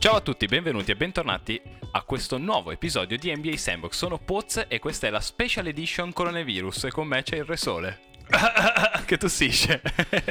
[0.00, 3.92] Ciao a tutti, benvenuti e bentornati a questo nuovo episodio di NBA Sandbox.
[3.96, 7.58] Sono Poz e questa è la Special Edition Coronavirus e con me c'è il Re
[7.58, 8.00] Sole.
[9.04, 9.82] che tossisce.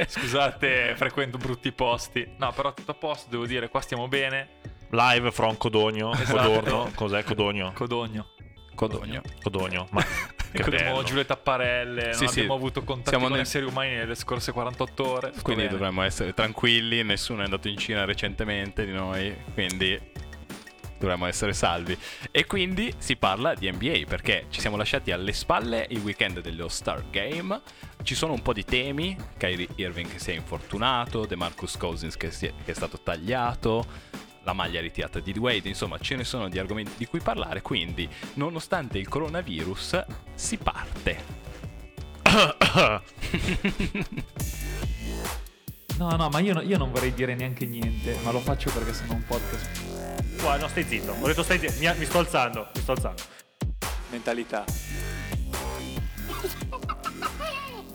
[0.08, 2.28] Scusate, frequento brutti posti.
[2.38, 4.48] No, però tutto a posto, devo dire, qua stiamo bene.
[4.90, 6.36] Live from Codogno, Esatto.
[6.36, 7.70] Codorno, cos'è Codogno?
[7.72, 8.26] Codogno.
[8.74, 9.22] Codogno.
[9.40, 10.04] Codogno, ma
[10.50, 11.06] che Incontriamo bello.
[11.06, 12.38] Giulietta Apparelle, Sì, non sì.
[12.40, 15.32] abbiamo avuto contatti Siamo con nel- esseri umani nelle scorse 48 ore.
[15.42, 15.74] Quindi bene.
[15.76, 19.98] dovremmo essere tranquilli, nessuno è andato in Cina recentemente di noi, quindi
[20.98, 21.96] dovremmo essere salvi.
[22.30, 26.68] E quindi si parla di NBA perché ci siamo lasciati alle spalle il weekend dello
[26.68, 27.58] Star Game.
[28.02, 32.28] Ci sono un po' di temi, Kyrie Irving che si è infortunato, DeMarcus Cousins che,
[32.28, 33.84] è, che è stato tagliato,
[34.42, 38.08] la maglia ritirata di Wade, insomma ce ne sono di argomenti di cui parlare, quindi
[38.34, 40.04] nonostante il coronavirus
[40.34, 41.38] si parte.
[46.00, 48.94] No, no, ma io, no- io non vorrei dire neanche niente, ma lo faccio perché
[48.94, 50.40] sono un podcast.
[50.40, 51.12] Qua, no, stai zitto.
[51.12, 51.74] Ho detto stai zitto.
[51.78, 53.22] Mi, mi sto alzando, mi sto alzando.
[54.08, 54.64] Mentalità.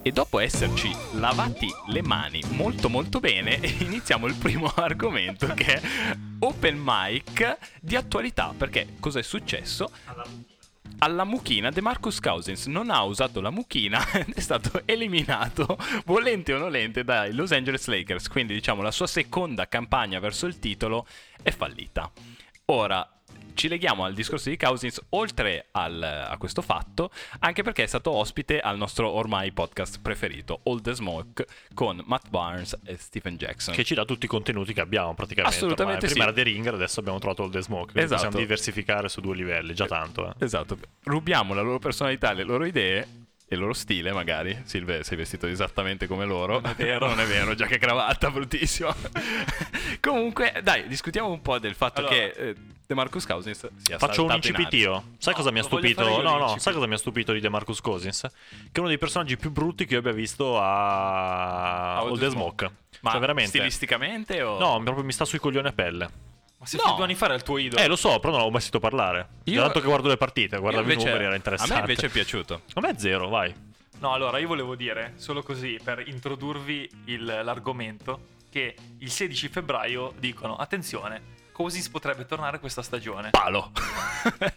[0.03, 5.81] E dopo esserci lavati le mani molto molto bene, iniziamo il primo argomento che è
[6.39, 8.53] open mic di attualità.
[8.57, 9.91] Perché cosa è successo?
[10.99, 16.57] Alla mucchina DeMarcus Cousins non ha usato la mucchina ed è stato eliminato, volente o
[16.57, 18.29] nolente, dai Los Angeles Lakers.
[18.29, 21.05] Quindi diciamo la sua seconda campagna verso il titolo
[21.41, 22.11] è fallita.
[22.65, 23.14] Ora
[23.55, 28.11] ci leghiamo al discorso di Cousins oltre al- a questo fatto, anche perché è stato
[28.11, 33.73] ospite al nostro ormai podcast preferito, All the Smoke, con Matt Barnes e Stephen Jackson.
[33.73, 35.55] Che ci dà tutti i contenuti che abbiamo praticamente.
[35.55, 36.11] Assolutamente ormai.
[36.11, 36.31] Prima sì.
[36.31, 37.91] era The Ringer, adesso abbiamo trovato il The Smoke.
[37.91, 38.21] Quindi Esatto.
[38.21, 40.29] possiamo diversificare su due livelli, già tanto.
[40.29, 40.45] Eh.
[40.45, 44.61] Esatto, rubiamo la loro personalità, le loro idee il loro stile, magari.
[44.65, 46.59] Silve, sei vestito esattamente come loro.
[46.59, 47.07] Non è vero.
[47.09, 48.93] non è vero, già che cravatta, bruttissimo.
[50.01, 52.15] Comunque, dai, discutiamo un po' del fatto Allora.
[52.15, 52.55] che eh,
[52.87, 54.79] DeMarcus Cousins sia Faccio un saltato in incipit aria.
[54.79, 55.03] io.
[55.17, 56.21] Sai No, cosa mi ha stupito?
[56.21, 58.21] No, no, sai cosa mi ha stupito di DeMarcus Cousins?
[58.21, 62.29] Che è uno dei personaggi più brutti che io abbia visto a All the the
[62.29, 62.65] Smoke.
[62.65, 62.83] Smoke.
[63.01, 63.49] Ma cioè, veramente.
[63.49, 64.57] stilisticamente o...
[64.57, 66.33] No, proprio mi sta sui coglioni a pelle.
[66.65, 66.95] Ma se No.
[66.95, 67.79] due anni fa era il tuo idolo.
[67.81, 69.27] Eh, lo so, però non l'ho mai sentito parlare.
[69.43, 69.61] Io-.
[69.61, 71.73] Tanto che guardo le partite, Io guardavo invece- i numeri, era interessante.
[71.73, 72.61] A me invece è piaciuto.
[72.73, 73.53] A me è zero, vai.
[73.99, 80.13] No, allora io volevo dire, solo così, per introdurvi il- l'argomento, che il 16 febbraio
[80.17, 83.29] dicono, attenzione, Cousins potrebbe tornare questa stagione.
[83.29, 83.71] Palo.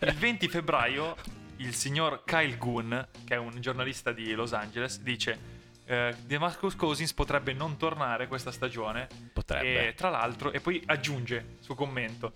[0.01, 1.15] Il 20 febbraio
[1.59, 5.57] il signor Kyle Goon, che è un giornalista di Los Angeles, dice
[5.89, 9.09] eh, DeMarcus Cousins potrebbe non tornare questa stagione.
[9.33, 9.89] Potrebbe.
[9.89, 12.35] E tra l'altro, e poi aggiunge suo commento,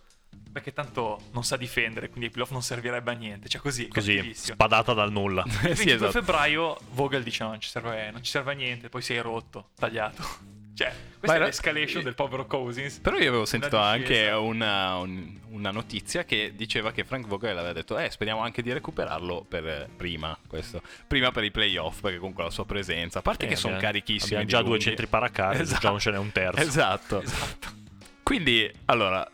[0.50, 3.48] perché tanto non sa difendere, quindi ai playoff non servirebbe a niente.
[3.50, 5.44] Cioè così, Così, spadata dal nulla.
[5.46, 6.12] Il Eh, sì, 22 esatto.
[6.12, 9.68] febbraio Vogel dice no, non ci serve, non ci serve a niente, poi sei rotto,
[9.76, 10.60] tagliato.
[10.74, 12.98] Cioè, questa era- è l'escalation del povero Cousins.
[13.00, 17.56] Però io avevo sentito Una anche una, un- una notizia che diceva che Frank Vogel
[17.58, 22.16] aveva detto eh speriamo anche di recuperarlo per prima questo prima per i playoff perché
[22.16, 25.60] comunque la sua presenza a parte Eh, che sono carichissimi Abbiamo già due centri paracari,
[25.60, 25.80] Esatto.
[25.82, 26.60] già non ce n'è un terzo.
[26.60, 27.68] esatto Esatto.
[28.24, 29.28] quindi allora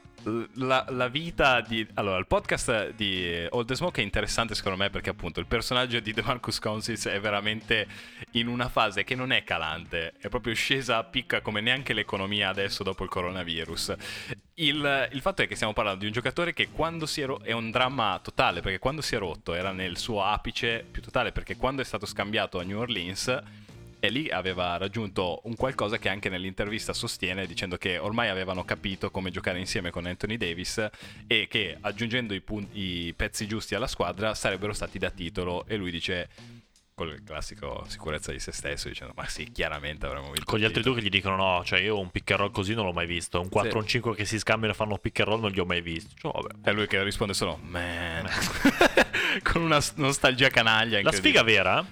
[0.54, 5.10] la, la vita di allora il podcast di the Smoke è interessante secondo me perché
[5.10, 7.86] appunto il personaggio di DeMarcus Cousins è veramente
[8.32, 12.48] in una fase che non è calante è proprio scesa a picca come neanche l'economia
[12.48, 13.94] adesso dopo il coronavirus.
[14.54, 17.40] Il, il fatto è che stiamo parlando di un giocatore che quando si è ro-
[17.42, 21.32] è un dramma totale perché quando si è rotto era nel suo apice più totale
[21.32, 23.42] perché quando è stato scambiato a New Orleans
[24.00, 29.10] e lì aveva raggiunto un qualcosa che anche nell'intervista sostiene dicendo che ormai avevano capito
[29.10, 30.88] come giocare insieme con Anthony Davis
[31.26, 35.76] e che aggiungendo i, pun- i pezzi giusti alla squadra sarebbero stati da titolo e
[35.76, 36.28] lui dice
[36.94, 40.64] con il classico sicurezza di se stesso dicendo ma sì chiaramente avremmo vinto Con gli
[40.64, 42.84] altri titolo." due che gli dicono no, cioè io un pick and roll così non
[42.86, 45.28] l'ho mai visto, un 4 o un 5 che si scambiano e fanno pick and
[45.28, 46.14] roll non li ho mai visti.
[46.16, 46.68] Cioè, vabbè.
[46.68, 48.28] e lui che risponde solo man
[49.44, 51.84] con una nostalgia canaglia La sfiga vera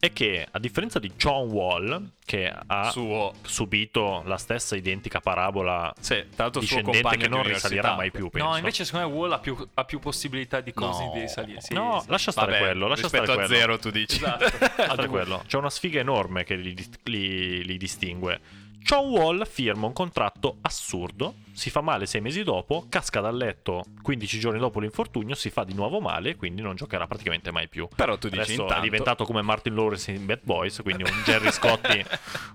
[0.00, 5.92] è che a differenza di John Wall che ha suo subito la stessa identica parabola
[6.00, 8.48] sì, tra l'altro suo discendente compagno che non risalirà mai più, penso.
[8.48, 11.12] No, invece secondo me Wall ha più, ha più possibilità di Cousins No.
[11.14, 11.60] di risalire.
[11.60, 12.08] Sì, No, sì.
[12.10, 13.60] lascia stare Vabbè, quello, lascia rispetto stare a quello.
[13.60, 14.44] zero tu dici Esatto.
[14.90, 15.42] Altro quello.
[15.46, 16.74] C'è una sfiga enorme che li,
[17.04, 18.40] li- li distingue.
[18.82, 23.84] John Wall firma un contratto assurdo, si fa male sei mesi dopo, casca dal letto
[24.02, 27.88] 15 giorni dopo l'infortunio, si fa di nuovo male, quindi non giocherà praticamente mai più.
[27.94, 31.22] però tu dici Adesso intanto è diventato come Martin Lawrence in Bad Boys, quindi un
[31.24, 32.04] Jerry Scotti,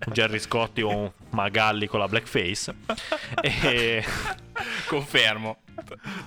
[0.08, 2.76] un Jerry Scotti o un Magalli con la blackface.
[3.42, 4.04] E,
[4.88, 5.60] confermo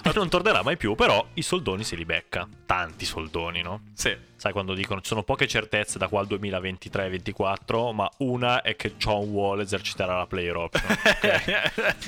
[0.03, 2.47] E non tornerà mai più, però i soldoni se li becca.
[2.67, 3.83] Tanti soldoni, no?
[3.95, 4.17] Sì.
[4.39, 8.95] Sai quando dicono ci sono poche certezze da qua al 2023-24, ma una è che
[8.97, 10.87] John Wall eserciterà la player option.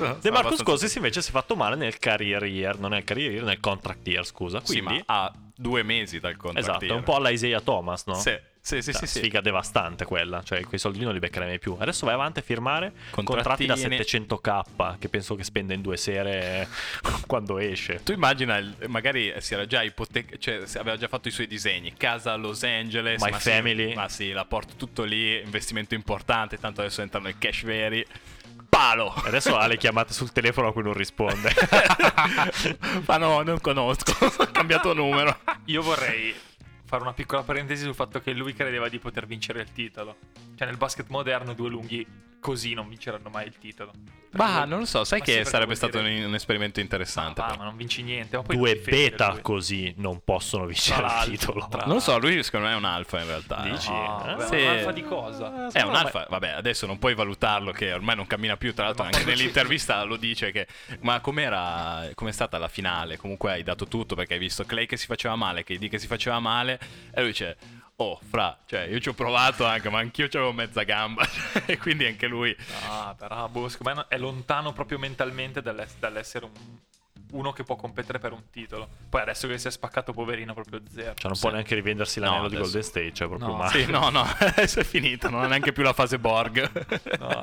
[0.01, 0.19] Ok.
[0.21, 3.45] De Marcus Cousins invece si è fatto male nel career year, non nel career year,
[3.45, 4.61] nel contract year, scusa.
[4.63, 6.71] Sì, Quindi, ma ha due mesi dal contratto.
[6.71, 8.15] esatto, è un po' alla Isaiah Thomas, no?
[8.15, 9.19] Sì, sì, sì, Cioè, sì, sì.
[9.19, 11.77] sfiga devastante quella, cioè quei soldi non li beccherai mai più.
[11.79, 14.25] Adesso vai avanti a firmare contratti da Contrattini.
[14.27, 16.67] 700k, che penso che spenda in due sere
[17.27, 18.01] quando esce.
[18.03, 22.33] Tu immagina, magari si era già ipoteca, cioè aveva già fatto i suoi disegni, casa
[22.33, 23.95] a Los Angeles, My ma sì, family.
[23.95, 28.05] ma sì, la porto tutto lì, investimento importante, tanto adesso entrano i cash veri.
[28.81, 29.13] Palo!
[29.13, 31.53] Adesso ha le chiamate sul telefono a cui non risponde.
[33.05, 35.39] ma no, non conosco, ho cambiato numero.
[35.67, 36.35] Io vorrei
[36.87, 40.17] fare una piccola parentesi sul fatto che lui credeva di poter vincere il titolo.
[40.57, 42.07] Cioè, nel basket moderno, due lunghi
[42.41, 43.93] così non vinceranno mai il titolo.
[44.33, 47.41] Ma non lo so, sai Ma che sarebbe stato dire- un, un esperimento interessante.
[47.41, 48.37] Ah, ma non vinci niente.
[48.37, 49.41] Ma poi Due beta lui.
[49.43, 51.67] così non possono vincere Tra il titolo.
[51.69, 53.65] tra- Non lo so, lui secondo me è un alfa in realtà.
[53.65, 53.71] eh.
[53.71, 53.89] Dici?
[53.91, 54.37] Ah, Eh?
[54.37, 55.69] ma un alfa di cosa?
[55.73, 59.03] È un alfa, vabbè, adesso non puoi valutarlo che ormai non cammina più, tra l'altro
[59.03, 60.69] Ma anche nell'intervista lo dice che
[61.01, 63.17] ma com'era com'è stata la finale?
[63.17, 66.07] Comunque hai dato tutto perché hai visto Clay che si faceva male, KD che si
[66.07, 66.79] faceva male
[67.13, 67.57] e lui dice
[68.03, 71.23] "Oh, fra, cioè io ci ho provato anche, ma anch'io avevo mezza gamba".
[71.67, 72.57] e quindi anche lui
[72.89, 76.53] Ah, però secondo me è lontano proprio mentalmente dall'ess- dall'essere un-
[77.33, 78.89] uno che può competere per un titolo.
[79.09, 81.15] Poi adesso che si è spaccato, poverino, proprio zero.
[81.15, 81.41] Cioè non Sì.
[81.43, 83.57] può neanche rivendersi No, l'anello di adesso- Golden State, cioè proprio No.
[83.57, 83.71] male.
[83.85, 87.19] Sì, no, no, adesso è finita, non ha neanche più la fase Borg.
[87.19, 87.43] No, no.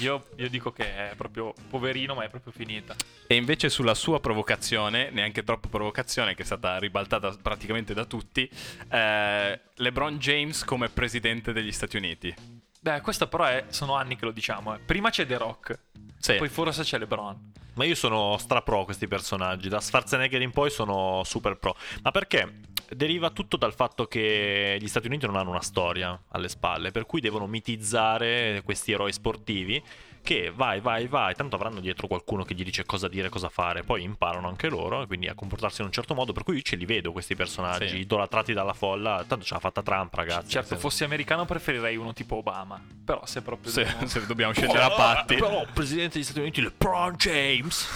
[0.00, 2.94] Io, io dico che è proprio poverino, ma è proprio finita.
[3.26, 8.48] E invece sulla sua provocazione, neanche troppo provocazione, che è stata ribaltata praticamente da tutti,
[8.90, 12.34] eh, LeBron James come presidente degli Stati Uniti.
[12.80, 14.74] Beh, questo però è, sono anni che lo diciamo.
[14.74, 14.78] eh.
[14.78, 15.78] Prima c'è The Rock,
[16.18, 16.34] Sì.
[16.34, 17.52] poi forse c'è LeBron.
[17.74, 21.76] Ma io sono stra pro questi personaggi, da Schwarzenegger in poi sono super pro.
[22.02, 22.60] Ma perché?
[22.90, 27.06] Deriva tutto dal fatto che gli Stati Uniti non hanno una storia alle spalle, per
[27.06, 29.80] cui devono mitizzare questi eroi sportivi
[30.28, 33.82] che vai, vai, vai, tanto avranno dietro qualcuno che gli dice cosa dire, cosa fare,
[33.82, 36.76] poi imparano anche loro, quindi a comportarsi in un certo modo, per cui io ce
[36.76, 37.96] li vedo questi personaggi, Sì.
[38.00, 40.50] idolatrati dalla folla, tanto ce l'ha fatta Trump ragazzi.
[40.50, 42.78] Certo, senso- fossi americano preferirei uno tipo Obama.
[43.06, 43.72] Però se proprio...
[43.72, 45.36] Se, dobbiamo- se dobbiamo scegliere a patti.
[45.36, 47.88] Però, presidente degli Stati Uniti, LeBron James.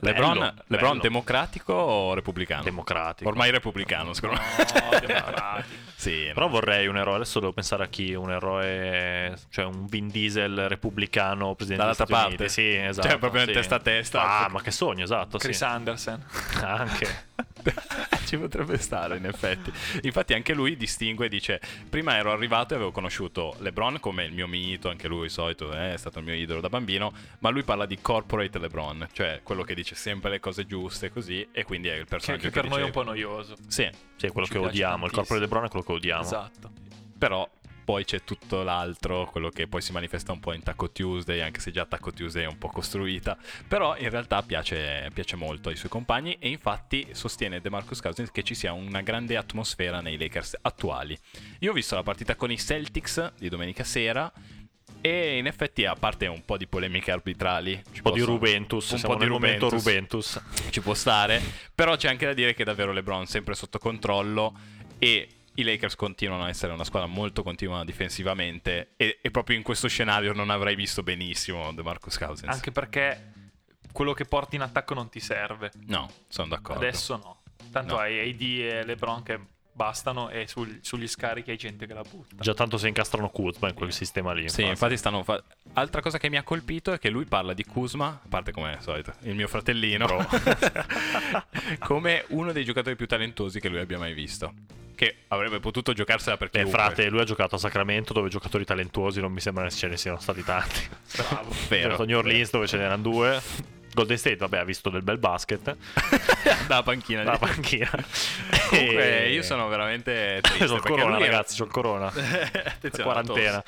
[0.00, 1.02] LeBron, Bello, LeBron bello.
[1.02, 2.62] democratico o repubblicano?
[2.62, 3.28] Democratico.
[3.28, 4.64] Ormai repubblicano, secondo me.
[4.90, 5.82] No, democratico.
[6.04, 6.52] Sì, Però no.
[6.52, 11.54] vorrei un eroe, adesso devo pensare a chi, un eroe, cioè un Vin Diesel repubblicano,
[11.54, 12.34] presidente Dall'altra parte.
[12.34, 12.48] Uniti.
[12.50, 13.08] Sì, esatto.
[13.08, 13.52] Cioè, proprio sì.
[13.52, 14.44] testa a testa.
[14.44, 15.64] Ah, ma che sogno, esatto, Chris sì.
[15.64, 16.22] Anderson.
[16.62, 17.32] Anche.
[18.24, 19.72] Ci potrebbe stare, in effetti.
[20.02, 24.46] Infatti, anche lui distingue, dice: Prima ero arrivato e avevo conosciuto LeBron come il mio
[24.46, 27.12] mito, anche lui, solito, eh, è stato il mio idolo da bambino.
[27.40, 31.46] Ma lui parla di corporate LeBron, cioè quello che dice sempre le cose giuste, così.
[31.52, 33.56] E quindi è il personaggio che che, per noi è un po' noioso.
[33.66, 35.40] Sì, Sì, è quello Ci che odiamo, il corpo di tantissimo.
[35.40, 36.22] LeBron è quello che odiamo.
[36.22, 36.72] Esatto.
[37.18, 37.48] però.
[37.84, 41.60] Poi c'è tutto l'altro, quello che poi si manifesta un po' in Taco Tuesday, anche
[41.60, 43.36] se già Taco Tuesday è un po' costruita.
[43.68, 48.42] Però in realtà piace, piace molto ai suoi compagni e infatti sostiene DeMarcus Cousins che
[48.42, 51.16] ci sia una grande atmosfera nei Lakers attuali.
[51.60, 54.32] Io ho visto la partita con i Celtics di domenica sera
[55.00, 58.90] e in effetti a parte un po' di polemiche arbitrali, Un po' di possono- Rubentus,
[58.92, 60.40] un po' di Rubentus Rubentus.
[60.70, 61.42] ci può stare.
[61.74, 64.54] Però c'è anche da dire che davvero LeBron sempre sotto controllo
[64.98, 69.62] e i Lakers continuano a essere una squadra molto continua difensivamente e, e proprio in
[69.62, 72.52] questo scenario non avrei visto benissimo DeMarcus Cousins.
[72.52, 73.32] Anche perché
[73.92, 75.70] quello che porti in attacco non ti serve.
[75.86, 76.82] No, sono d'accordo.
[76.84, 77.40] Adesso no.
[77.70, 78.00] Tanto No.
[78.00, 79.38] hai AD e LeBron che
[79.76, 82.36] bastano e sul- sugli scarichi hai gente che la butta.
[82.38, 84.48] Già tanto si incastrano Kuzma in quel sistema lì.
[84.48, 85.42] Sì, infatti stanno fa-
[85.72, 88.74] Altra cosa che mi ha colpito è che lui parla di Kuzma, a parte come
[88.74, 90.06] al solito, il mio fratellino,
[91.80, 94.52] come uno dei giocatori più talentosi che lui abbia mai visto.
[94.94, 96.72] Che avrebbe potuto giocarsela per chiunque.
[96.72, 99.96] frate, lui ha giocato a Sacramento dove giocatori talentuosi non mi sembra che ce ne
[99.96, 100.88] siano stati tanti.
[101.16, 101.50] Bravo.
[101.50, 101.82] Ha Vero.
[101.82, 103.40] giocato a New Orleans dove ce n'erano due.
[103.94, 105.76] Golden State, vabbè, ha visto del bel basket.
[106.66, 107.22] Dalla panchina.
[107.22, 107.90] La panchina.
[108.68, 110.66] Comunque, E- io sono veramente triste.
[110.66, 112.06] C'ho il corona, lui ragazzi, c'ho il corona.
[112.08, 113.62] Attenzione, quarantena.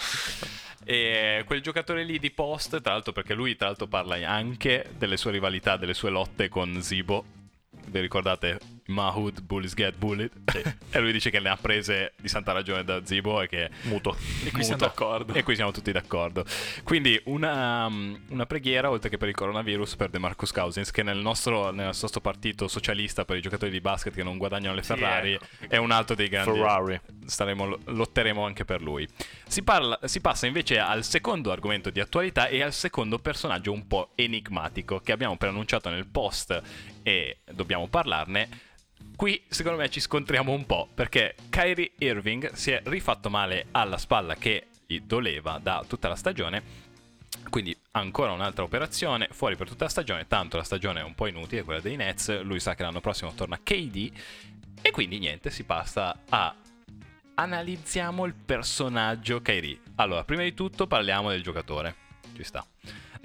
[0.84, 5.16] E quel giocatore lì di post, tra l'altro, perché lui tra l'altro parla anche delle
[5.16, 7.24] sue rivalità, delle sue lotte con Zibo.
[7.88, 10.30] Vi ricordate Mahood Bullies Get Bullied.
[10.90, 13.70] e lui dice che ne ha prese di santa ragione da Zibo e che...
[13.82, 14.16] Muto.
[14.44, 14.86] E qui siamo Muto.
[14.86, 15.34] d'accordo.
[15.34, 16.44] E qui siamo tutti d'accordo.
[16.84, 21.18] Quindi una, um, una preghiera, oltre che per il coronavirus, per DeMarcus Cousins, che nel
[21.18, 24.94] nostro, nel nostro partito socialista per i giocatori di basket che non guadagnano le Sì,
[24.94, 25.46] Ferrari ecco.
[25.68, 26.50] è un altro dei grandi...
[26.50, 27.00] Ferrari.
[27.24, 29.06] Staremo, lotteremo anche per lui.
[29.46, 33.86] Si, parla- si passa invece al secondo argomento di attualità e al secondo personaggio un
[33.86, 36.62] po' enigmatico che abbiamo preannunciato nel post
[37.06, 38.48] e dobbiamo parlarne.
[39.14, 43.96] Qui secondo me ci scontriamo un po' perché Kyrie Irving si è rifatto male alla
[43.96, 46.84] spalla che gli doleva da tutta la stagione.
[47.48, 51.28] Quindi ancora un'altra operazione, fuori per tutta la stagione, tanto la stagione è un po'
[51.28, 54.10] inutile, quella dei Nets, lui sa che l'anno prossimo torna KD
[54.82, 56.52] e quindi niente, si passa a
[57.34, 59.78] analizziamo il personaggio Kyrie.
[59.96, 61.94] Allora, prima di tutto parliamo del giocatore,
[62.34, 62.66] ci sta.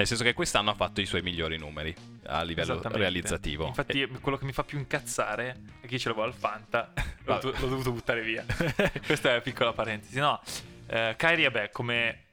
[0.02, 3.68] Nel senso che quest'anno ha fatto i suoi migliori numeri a livello realizzativo.
[3.68, 6.92] Infatti, quello che mi fa più incazzare è che io ce l'avevo al Fanta,
[7.26, 7.60] l'ho, Vabbè.
[7.60, 8.44] l'ho dovuto buttare via.
[9.06, 10.18] Questa è una piccola parentesi.
[10.18, 10.42] No,
[10.88, 12.24] eh, Kyrie, vabbè, come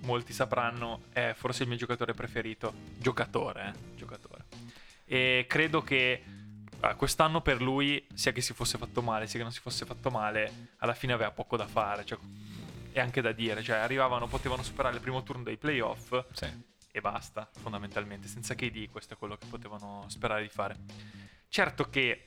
[0.00, 2.74] molti sapranno, è forse il mio giocatore preferito.
[2.98, 3.94] Giocatore, eh?
[3.94, 4.44] Giocatore.
[5.04, 6.24] E credo che
[6.80, 9.86] eh, quest'anno per lui, sia che si fosse fatto male, sia che non si fosse
[9.86, 12.04] fatto male, alla fine aveva poco da fare.
[12.04, 12.18] Cioè,
[12.90, 16.70] e anche da dire, cioè arrivavano, potevano superare il primo turno dei playoff Sì.
[16.92, 18.28] E basta, fondamentalmente.
[18.28, 20.76] Senza KD questo è quello che potevano sperare di fare.
[21.48, 22.22] Certo che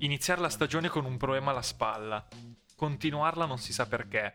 [0.00, 2.26] iniziare la stagione con un problema alla spalla,
[2.74, 4.34] continuarla non si sa perché,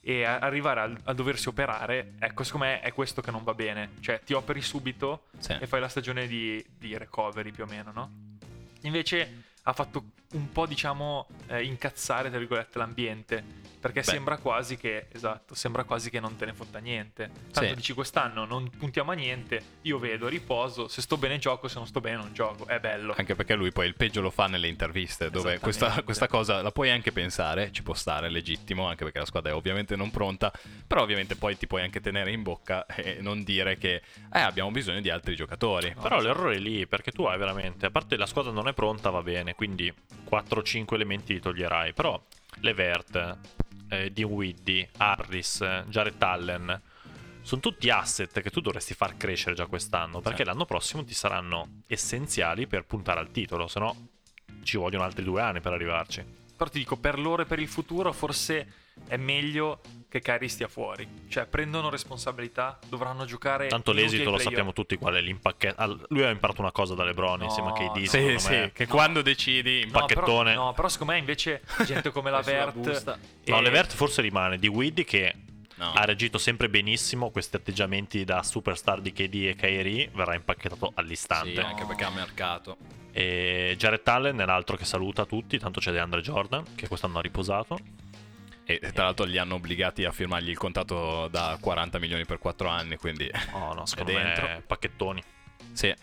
[0.00, 3.54] e a- arrivare al- a, doversi operare, ecco, secondo me è questo che non va
[3.54, 3.90] bene.
[4.00, 5.52] Cioè, ti operi subito Sì.
[5.58, 8.10] e fai la stagione di, di recovery più o meno, no?
[8.82, 13.60] Invece ha fatto un po', diciamo, eh, incazzare, tra virgolette, l'ambiente.
[13.82, 14.06] Perché Beh.
[14.06, 17.32] sembra quasi che, esatto, sembra quasi che non te ne fotta niente.
[17.50, 17.74] Tanto Sì.
[17.74, 21.88] dici quest'anno non puntiamo a niente, io vedo, riposo, se sto bene gioco, se non
[21.88, 23.12] sto bene non gioco, è bello.
[23.16, 26.70] Anche perché lui poi il peggio lo fa nelle interviste, dove questa, questa cosa la
[26.70, 30.12] puoi anche pensare, ci può stare, è legittimo, anche perché la squadra è ovviamente non
[30.12, 30.52] pronta,
[30.86, 33.94] però ovviamente poi ti puoi anche tenere in bocca e non dire che
[34.32, 35.88] eh, abbiamo bisogno di altri giocatori.
[35.96, 36.32] No, Però esatto.
[36.32, 39.22] l'errore è lì, perché tu hai veramente, a parte la squadra non è pronta, va
[39.24, 39.92] bene, quindi
[40.28, 42.20] 4-5 elementi li toglierai, però
[42.60, 43.38] Levert,
[43.88, 46.80] eh, Dinwiddie, Harris, Jared Allen,
[47.42, 50.44] sono tutti asset che tu dovresti far crescere già quest'anno, perché Sì.
[50.44, 54.08] l'anno prossimo ti saranno essenziali per puntare al titolo, se no
[54.62, 56.24] ci vogliono altri due anni per arrivarci.
[56.56, 58.72] Però ti dico, per loro e per il futuro forse
[59.06, 61.08] è meglio che Kyrie stia fuori.
[61.28, 63.68] Cioè, prendono responsabilità, dovranno giocare...
[63.68, 66.06] Tanto l'esito lo sappiamo tutti qual è l'impacchetto.
[66.08, 68.04] Lui ha imparato una cosa da LeBron No, insieme a KD, no.
[68.06, 68.38] Sì, me.
[68.38, 69.84] sì, che quando decidi...
[69.86, 70.50] No, pacchettone.
[70.52, 72.76] Però, no, però secondo me invece gente come la Vert...
[72.76, 73.18] busta.
[73.46, 74.58] No, e- Levert forse rimane.
[74.58, 75.34] Di Widdy che
[75.74, 75.90] No.
[75.94, 81.54] ha reagito sempre benissimo questi atteggiamenti da superstar di KD e Kyrie verrà impacchettato all'istante.
[81.54, 82.76] Sì, anche perché ha mercato.
[83.10, 87.22] E Jared Allen è l'altro che saluta tutti, tanto c'è DeAndre Jordan che quest'anno ha
[87.22, 87.78] riposato.
[88.64, 92.68] E tra l'altro li hanno obbligati a firmargli il contratto da 40 milioni per 4
[92.68, 93.30] anni, quindi...
[93.52, 95.22] Oh no, secondo me pacchettoni.
[95.72, 95.94] Sì.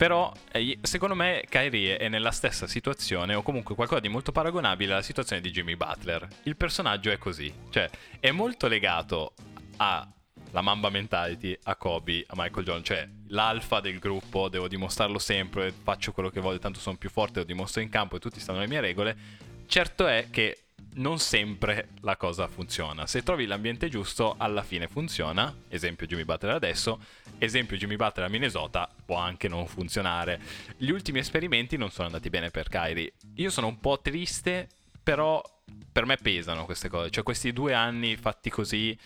[0.00, 4.92] Però eh, secondo me Kyrie è nella stessa situazione o comunque qualcosa di molto paragonabile
[4.94, 6.26] alla situazione di Jimmy Butler.
[6.44, 9.34] Il personaggio è così, cioè è molto legato
[9.76, 15.70] alla Mamba mentality, a Kobe, a Michael Jordan, cioè l'alfa del gruppo, devo dimostrarlo sempre,
[15.70, 18.56] faccio quello che voglio, tanto sono più forte, lo dimostro in campo e tutti stanno
[18.56, 19.14] alle mie regole.
[19.66, 20.62] Certo è che
[20.94, 23.06] non sempre la cosa funziona.
[23.06, 25.54] Se trovi l'ambiente giusto, alla fine funziona.
[25.68, 27.00] Esempio Jimmy Butler adesso,
[27.38, 30.40] esempio Jimmy Butler a Minnesota, può anche non funzionare.
[30.76, 33.12] Gli ultimi esperimenti non sono andati bene per Kyrie.
[33.36, 34.68] Io sono un po' triste,
[35.02, 35.42] però
[35.92, 37.10] per me pesano queste cose.
[37.10, 38.96] Cioè questi due anni fatti così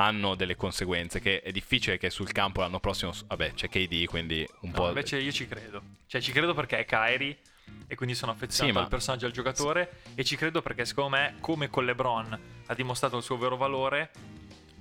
[0.00, 4.46] hanno delle conseguenze che è difficile che sul campo l'anno prossimo, vabbè, c'è KD, quindi
[4.60, 4.88] un No, po'...
[4.88, 5.82] invece io ci credo.
[6.06, 7.36] Cioè, ci credo perché è Kyrie
[7.86, 10.00] e quindi sono affezionato Sì, al personaggio e al giocatore.
[10.14, 14.10] E ci credo perché, secondo me, come con LeBron ha dimostrato il suo vero valore,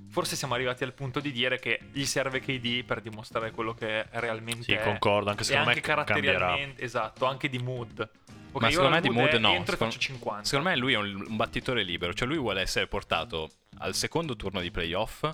[0.09, 4.05] forse siamo arrivati al punto di dire che gli serve KD per dimostrare quello che
[4.11, 4.83] realmente Sì, è.
[4.83, 6.37] concordo, anche e secondo anche me cambierà.
[6.39, 8.09] caratterialmente, esatto, anche di mood.
[8.51, 9.49] Ok, Ma secondo me di mood è- no.
[9.53, 10.43] E Secondo- faccio 50.
[10.45, 14.35] Secondo me lui è un, un battitore libero, cioè lui vuole essere portato al secondo
[14.35, 15.29] turno di playoff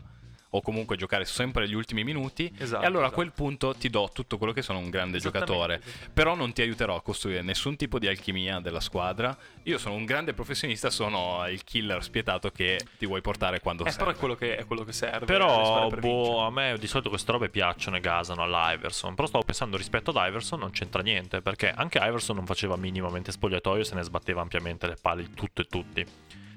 [0.55, 3.22] o comunque giocare sempre gli ultimi minuti Esatto, e allora a esatto.
[3.22, 6.12] quel punto ti do tutto quello che sono un grande giocatore, esattamente.
[6.13, 9.36] però non ti aiuterò a costruire nessun tipo di alchimia della squadra.
[9.63, 13.89] Io sono un grande professionista, sono il killer spietato che ti vuoi portare quando Eh,
[13.91, 14.03] serve.
[14.05, 15.25] però è quello che, è quello che serve.
[15.25, 19.15] Però squadre per boh, a me di solito queste robe piacciono e gasano all'Iverson.
[19.15, 21.41] Però stavo pensando rispetto ad Iverson non c'entra niente.
[21.41, 25.62] Perché anche Iverson non faceva minimamente spogliatoio se ne sbatteva ampiamente le palle di tutto
[25.62, 26.05] e tutti.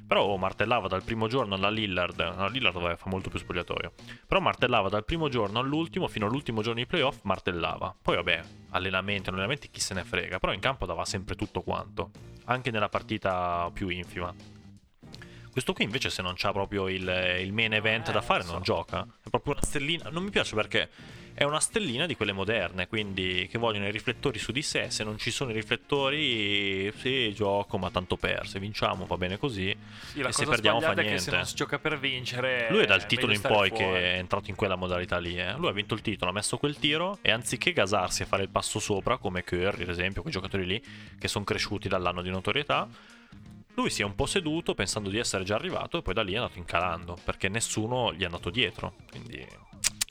[0.07, 2.21] Però oh, martellava dal primo giorno alla Lillard.
[2.37, 3.93] No, Lillard vabbè, fa molto più spogliatoio.
[4.27, 7.95] Però martellava dal primo giorno all'ultimo, fino all'ultimo giorno di playoff, martellava.
[8.01, 10.39] Poi vabbè, allenamenti, allenamenti, chi se ne frega.
[10.39, 12.11] Però in campo dava sempre tutto quanto.
[12.45, 14.33] Anche nella partita più infima.
[15.51, 18.53] Questo qui invece se non c'ha proprio il, il main event Eh, da fare so.
[18.53, 19.07] non gioca.
[19.25, 20.11] È proprio una stellina.
[20.11, 20.89] Non mi piace perché
[21.37, 24.88] è una stellina di quelle moderne, quindi che vogliono i riflettori su di sé.
[24.88, 28.49] Se non ci sono i riflettori, sì, gioco, ma tanto per.
[28.49, 29.76] Se vinciamo va bene così.
[30.12, 31.31] Sì, e se perdiamo fa che se niente.
[31.33, 32.69] non si gioca per vincere...
[32.71, 33.85] Lui è dal titolo in poi fuori.
[33.85, 35.38] che è entrato in quella modalità lì.
[35.38, 35.52] eh.
[35.59, 38.49] Lui ha vinto il titolo, ha messo quel tiro e anziché gasarsi e fare il
[38.49, 40.83] passo sopra, come Curry ad esempio, quei giocatori lì
[41.19, 42.88] che sono cresciuti dall'anno di notorietà,
[43.75, 46.33] lui si è un po' seduto pensando di essere già arrivato e poi da lì
[46.33, 48.95] è andato incalando perché nessuno gli è andato dietro.
[49.11, 49.47] Quindi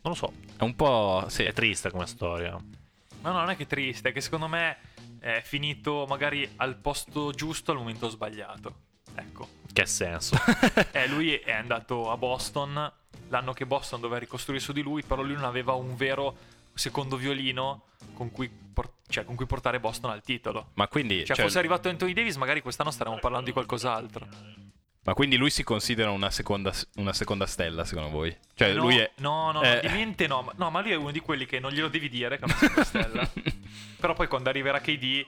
[0.06, 1.26] non lo so, È un po'.
[1.28, 1.44] Sì.
[1.44, 2.52] è triste come storia.
[2.52, 4.78] No, no, non è che è triste, è che secondo me
[5.20, 8.84] è finito magari al posto giusto al momento sbagliato.
[9.16, 9.48] Ecco.
[9.74, 10.36] Che senso?
[10.92, 12.92] Eh, lui è andato a Boston
[13.30, 16.38] l'anno che Boston doveva ricostruire su di lui, però lui non aveva un vero
[16.74, 20.70] secondo violino con cui, por- cioè, con cui portare Boston al titolo.
[20.76, 21.26] Ma quindi.
[21.26, 24.28] Cioè, cioè, fosse arrivato Anthony Davis, magari quest'anno staremmo parlando di qualcos'altro.
[25.06, 28.36] Ma quindi lui si considera una seconda, una seconda stella, secondo voi?
[28.56, 29.12] Cioè, no, lui è.
[29.18, 29.76] no, no, eh.
[29.76, 31.88] no, di mente no, ma, no, ma lui è uno di quelli che non glielo
[31.88, 33.30] devi dire che è una seconda stella.
[34.00, 35.26] Però poi quando arriverà KD,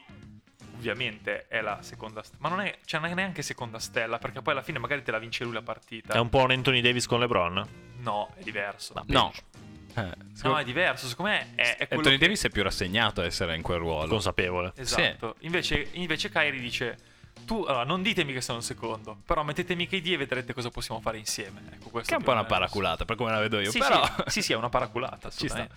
[0.75, 2.39] ovviamente è la seconda stella.
[2.41, 5.11] Ma non è, cioè, non è neanche seconda stella, perché poi alla fine magari te
[5.11, 6.13] la vince lui la partita.
[6.13, 7.67] È un po' un Anthony Davis con LeBron?
[7.99, 8.93] No, è diverso.
[9.07, 9.31] No.
[9.33, 11.07] Eh, No, secondo- è diverso.
[11.07, 13.79] Secondo me è, è quello Anthony che- Davis è più rassegnato a essere in quel
[13.79, 14.07] ruolo.
[14.07, 14.71] Consapevole.
[14.75, 15.35] Esatto.
[15.39, 16.97] Invece, invece Kyrie dice:
[17.45, 20.99] Tu allora, non ditemi che sono il secondo, però mettetemi KD e vedrete cosa possiamo
[20.99, 21.61] fare insieme.
[21.73, 23.71] Ecco, questo Che è un po' una paraculata, per come la vedo io.
[23.71, 24.03] Sì, però.
[24.05, 25.29] sì, sì, sì, è una paraculata.
[25.31, 25.67] Ci sta.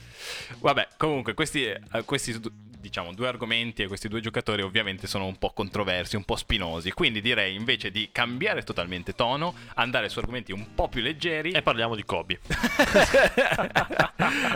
[0.59, 2.39] Vabbè, comunque, questi, eh, questi
[2.81, 6.93] diciamo due argomenti e questi due giocatori ovviamente sono un po' controversi, un po' spinosi.
[6.93, 11.51] Quindi direi invece di cambiare totalmente tono, andare su argomenti un po' più leggeri.
[11.53, 12.41] E parliamo di Kobe.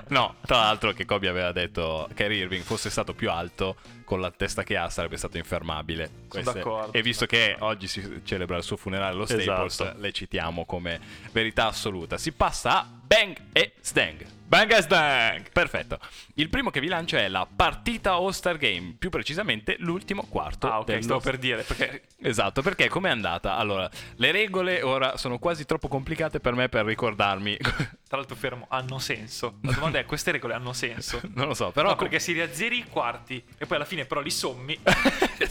[0.08, 4.30] no, tra l'altro che Kobe aveva detto che Irving fosse stato più alto con la
[4.30, 6.10] testa che ha sarebbe stato infermabile.
[6.28, 10.00] Queste- d'accordo, E visto che oggi si celebra il suo funerale allo Staples, Esatto.
[10.00, 11.00] le citiamo come
[11.32, 12.18] verità assoluta.
[12.18, 14.24] Si passa a Bang e Stang.
[14.54, 15.50] Bang as dang!
[15.50, 15.98] Perfetto.
[16.34, 20.70] Il primo che vi lancio è la partita All-Star Game, più precisamente l'ultimo quarto.
[20.70, 23.56] Ah, ok, dello- stavo per dire perché Esatto, perché com'è andata?
[23.56, 27.56] Allora, le regole ora sono quasi troppo complicate per me per ricordarmi.
[28.06, 29.58] tra l'altro fermo, hanno senso.
[29.62, 31.20] La domanda è: queste regole hanno senso?
[31.34, 34.20] non lo so, però no, perché si riazzeri i quarti e poi alla fine però
[34.20, 34.78] li sommi.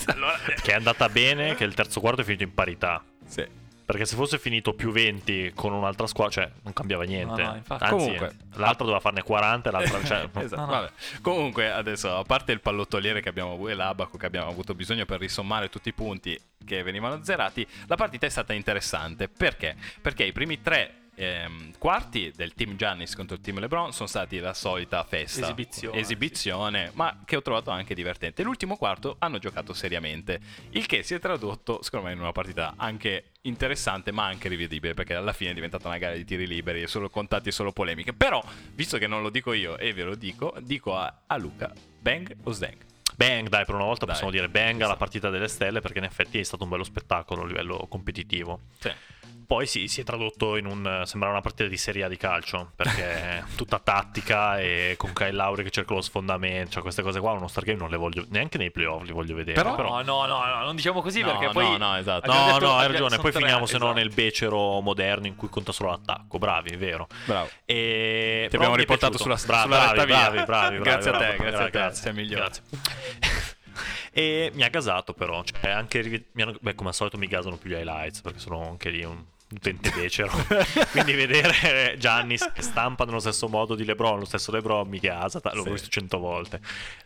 [0.06, 3.04] allora, che è andata bene, che il terzo quarto è finito in parità.
[3.28, 3.63] Sì.
[3.94, 7.44] Perché se fosse finito più 20 con un'altra squadra, cioè non cambiava niente.
[7.44, 7.84] No, no, infatti.
[7.84, 10.72] Anzi, Comunque- l'altro doveva farne 40 e l'altro cioè, Esatto, no, no.
[10.72, 10.92] vabbè.
[11.22, 15.06] Comunque, adesso, a parte il pallottoliere che abbiamo avuto e l'abaco che abbiamo avuto bisogno
[15.06, 19.28] per risommare tutti i punti che venivano zerati, la partita è stata interessante.
[19.30, 19.76] Perché?
[20.02, 24.40] Perché i primi tre ehm, quarti del team Giannis contro il team LeBron sono stati
[24.40, 25.42] la solita festa.
[25.42, 28.44] Esibizione, Esibizione, ma che ho trovato anche divertente.
[28.44, 30.40] L'ultimo quarto hanno giocato seriamente,
[30.72, 34.94] il che si è tradotto, secondo me, in una partita anche interessante, ma anche rivedibile,
[34.94, 37.72] perché alla fine è diventata una gara di tiri liberi e solo contatti e solo
[37.72, 38.14] polemiche.
[38.14, 41.72] Però, visto che non lo dico io e ve lo dico, dico a, a Luca,
[42.00, 42.78] bang o sdang?
[43.16, 44.14] Bang, dai, per una volta Dai.
[44.16, 44.98] possiamo dire bang alla Esatto.
[44.98, 48.62] partita delle stelle perché in effetti è stato un bello spettacolo a livello competitivo.
[48.80, 48.92] Sì.
[49.54, 51.04] Poi sì, si è tradotto in un...
[51.06, 55.64] sembrava una partita di Serie A di calcio, perché tutta tattica e con Kyle Lauri
[55.64, 58.58] che cerca lo sfondamento, cioè queste cose qua uno Star Game non le voglio, neanche
[58.58, 59.62] nei playoff li voglio vedere.
[59.62, 61.78] Però- no, no, no, no, non diciamo così No, perché no, poi.
[61.78, 62.26] no, esatto.
[62.32, 63.18] abbiamo No, detto- no, hai ragione.
[63.20, 64.00] Poi tre, finiamo se no esatto.
[64.00, 66.40] nel becero moderno in cui conta solo l'attacco.
[66.40, 67.08] Bravi, è vero.
[67.26, 67.50] Bravo.
[67.66, 68.40] E...
[68.46, 71.38] Ti però abbiamo riportato sulla- Bravi, sulla bravi, bravi, bravi, bravi, Grazie a te, bravi,
[71.38, 72.02] grazie a te, grazie.
[72.04, 72.42] sei migliore.
[72.42, 72.64] Grazie.
[74.12, 77.28] e mi ha gasato però, cioè anche rive- mi hanno- beh, come al solito mi
[77.28, 79.24] gasano più gli highlights perché sono anche lì un
[79.56, 80.32] utente becero.
[80.92, 85.40] Quindi vedere Giannis che stampa nello stesso modo di LeBron, lo stesso LeBron mi gasa,
[85.54, 85.70] l'ho Sì.
[85.72, 86.60] visto cento volte.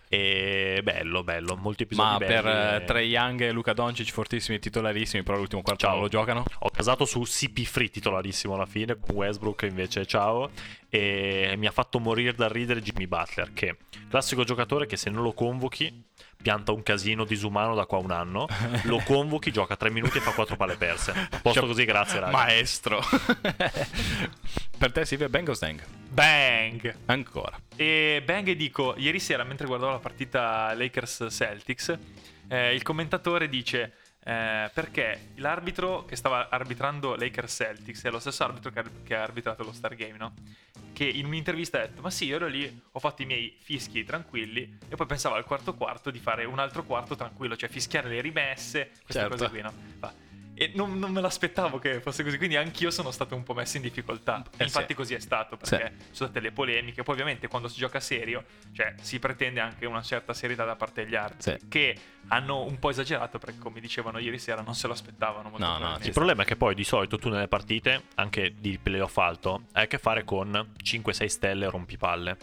[0.10, 2.34] E bello, bello, molti episodi Ma belli.
[2.34, 5.94] per eh, e- Trey Young e Luca Doncic fortissimi titolarissimi, però l'ultimo quarto Ciao.
[5.96, 6.46] non lo giocano.
[6.60, 10.50] Ho casato su CP Free titolarissimo alla fine, con Westbrook invece ciao.
[10.90, 13.78] E mi ha fatto morire da ridere Jimmy Butler, che
[14.10, 16.06] classico giocatore che se non lo convochi
[16.40, 18.48] pianta un casino disumano da qua a un anno.
[18.84, 21.12] Lo convochi, gioca 3 minuti e fa 4 palle perse.
[21.12, 22.32] A posto Cioè, così, grazie raga.
[22.32, 23.02] Maestro.
[24.78, 25.82] per te Silvia Bang o Stang?
[26.10, 26.96] Bang!
[27.06, 27.60] Ancora.
[27.76, 31.98] E bang, e dico, ieri sera mentre guardavo la partita Lakers-Celtics,
[32.48, 33.94] eh, il commentatore dice
[34.24, 39.22] eh, perché l'arbitro che stava arbitrando Lakers-Celtics è lo stesso arbitro che, ha- che ha
[39.24, 40.34] arbitrato lo Star Game, no?
[40.94, 44.04] Che in un'intervista ha detto, ma sì, io ero lì, ho fatto i miei fischi
[44.04, 48.10] tranquilli e poi pensavo al quarto quarto di fare un altro quarto tranquillo, cioè fischiare
[48.10, 49.36] le rimesse, queste Certo.
[49.36, 49.74] cose qui, no?
[50.00, 50.12] Fa,
[50.60, 53.78] E non, non me l'aspettavo che fosse così, quindi anch'io sono stato un po' messo
[53.78, 54.44] in difficoltà.
[54.58, 54.94] Eh, Infatti sì.
[54.96, 57.04] così è stato, perché ci sono state le polemiche.
[57.04, 61.04] Poi ovviamente quando si gioca serio, cioè si pretende anche una certa serietà da parte
[61.04, 61.68] degli arbitri, Sì.
[61.68, 61.96] che
[62.30, 65.78] hanno un po' esagerato perché come dicevano ieri sera non se lo aspettavano molto No,
[65.78, 65.98] no.
[66.02, 69.84] Il problema è che poi di solito tu nelle partite, anche di playoff alto, hai
[69.84, 72.38] a che fare con 5-6 stelle rompipalle.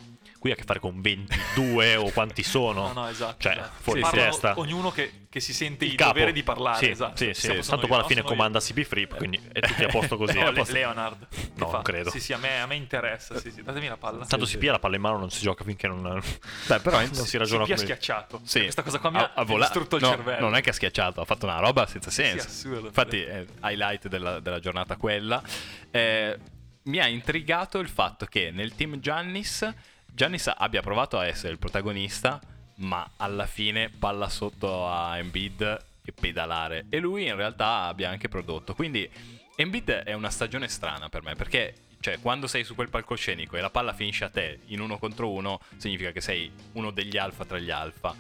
[0.45, 2.89] Qui hai a che fare con 22 o quanti sono.
[2.89, 3.37] No, no, esatto.
[3.39, 3.71] Cioè, esatto.
[3.81, 4.59] fuori di Parlano testa.
[4.59, 6.13] Ognuno che, che si sente il, Il capo.
[6.13, 7.17] dovere di parlare, Sì, esatto.
[7.17, 7.47] sì, sì.
[7.49, 8.07] Tanto io, poi alla no?
[8.09, 8.27] fine io.
[8.27, 10.37] comanda CP Free, quindi è tutti a posto così.
[10.45, 10.75] No, posto.
[10.75, 11.27] Leonard.
[11.55, 11.73] No, fa?
[11.73, 12.11] non credo.
[12.11, 13.39] Sì, sì, a me, a me interessa.
[13.39, 13.63] Sì, sì.
[13.63, 14.27] Datemi la palla.
[14.27, 16.21] Tanto si pia la palla in mano, non si gioca finché non,
[16.67, 17.87] Beh, però non si ragiona Si è come...
[17.87, 18.41] schiacciato.
[18.45, 18.61] Sì.
[18.61, 20.41] Questa cosa qua mi Ha- ha, ha distrutto il cervello.
[20.41, 22.49] Non è che ha schiacciato, ha fatto una roba senza senso.
[22.49, 22.89] assurdo.
[22.89, 25.43] Infatti, è highlight della, della giornata quella.
[25.91, 26.39] Eh,
[26.85, 29.73] mi ha intrigato il fatto che nel team Giannis,
[30.15, 32.41] Giannis abbia provato a essere il protagonista,
[32.77, 35.61] ma alla fine palla sotto a Embiid
[36.05, 36.87] e pedalare.
[36.89, 38.77] E lui in realtà abbia anche prodotto.
[38.77, 39.11] Quindi
[39.57, 43.61] Embiid è una stagione strana per me, perché cioè, quando sei su quel palcoscenico e
[43.61, 47.45] la palla finisce a te in uno contro uno, significa che sei uno degli alfa
[47.45, 48.15] tra gli alfa.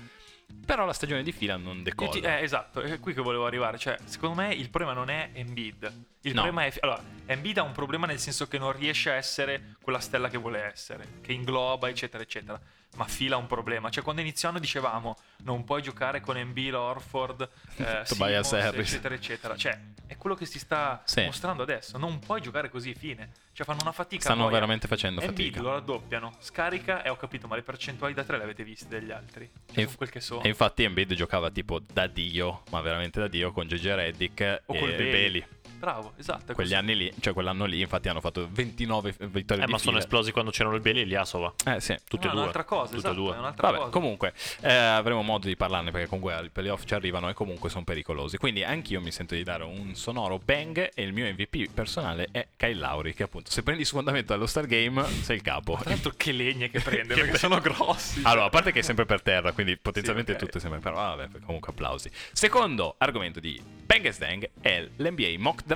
[0.64, 2.10] Però la stagione di fila non decolla.
[2.10, 3.76] ti- eh, esatto, è qui che volevo arrivare.
[3.78, 5.92] Cioè, secondo me il problema non è Embiid.
[6.22, 6.42] Il No.
[6.42, 6.72] problema è.
[6.80, 10.38] Allora, Embiid ha un problema nel senso che non riesce a essere quella stella che
[10.38, 12.58] vuole essere, che ingloba, eccetera, eccetera.
[12.96, 13.90] Ma fila ha un problema.
[13.90, 18.88] Cioè, quando iniziano dicevamo non puoi giocare con Embiid, Orford, eh, Tobias Harris.
[18.92, 19.56] eccetera, eccetera.
[19.56, 19.78] Cioè,
[20.24, 21.22] quello che si sta Sì.
[21.22, 21.98] mostrando adesso.
[21.98, 23.28] Non puoi giocare così, fine.
[23.52, 24.22] Cioè, fanno una fatica.
[24.22, 24.52] Stanno poi.
[24.52, 25.60] veramente facendo Embiid fatica.
[25.62, 29.10] lo raddoppiano, scarica e ho capito, ma le percentuali da tre le avete viste degli
[29.10, 29.50] altri?
[29.70, 30.42] Cioè, E quel che sono.
[30.42, 34.74] E infatti Embiid giocava tipo da dio, ma veramente da dio con JJ Reddick O
[34.74, 35.10] e Bailey.
[35.12, 35.46] Bailey.
[35.84, 36.54] Bravo, esatto.
[36.54, 36.74] Quegli così.
[36.74, 39.98] anni lì, cioè quell'anno lì, infatti hanno fatto 29 vittorie Eh, di ma sono fila.
[39.98, 41.52] esplosi quando c'erano il Beli e l'Iasova.
[41.66, 41.94] Eh sì.
[42.08, 42.40] Tutte No, e è due.
[42.40, 43.34] un'altra cosa, Tutte esatto, e due.
[43.34, 43.90] è un'altra Vabbè, cosa.
[43.90, 47.84] comunque eh, avremo modo di parlarne perché comunque i playoff ci arrivano e comunque sono
[47.84, 48.38] pericolosi.
[48.38, 52.46] Quindi anch'io mi sento di dare un sonoro bang e il mio MVP personale è
[52.56, 55.76] Kyle Lauri, che appunto se prendi me allo Star Game sei il capo.
[55.80, 58.20] Tra l'altro che legne che prende, Che perché sono grossi.
[58.24, 60.38] Allora, a parte che è sempre per terra, quindi potenzialmente ok.
[60.38, 62.10] tutto è sempre per Vabbè, comunque applausi.
[62.32, 65.72] Secondo argomento di Bang Stang è l'NBA Mock Draft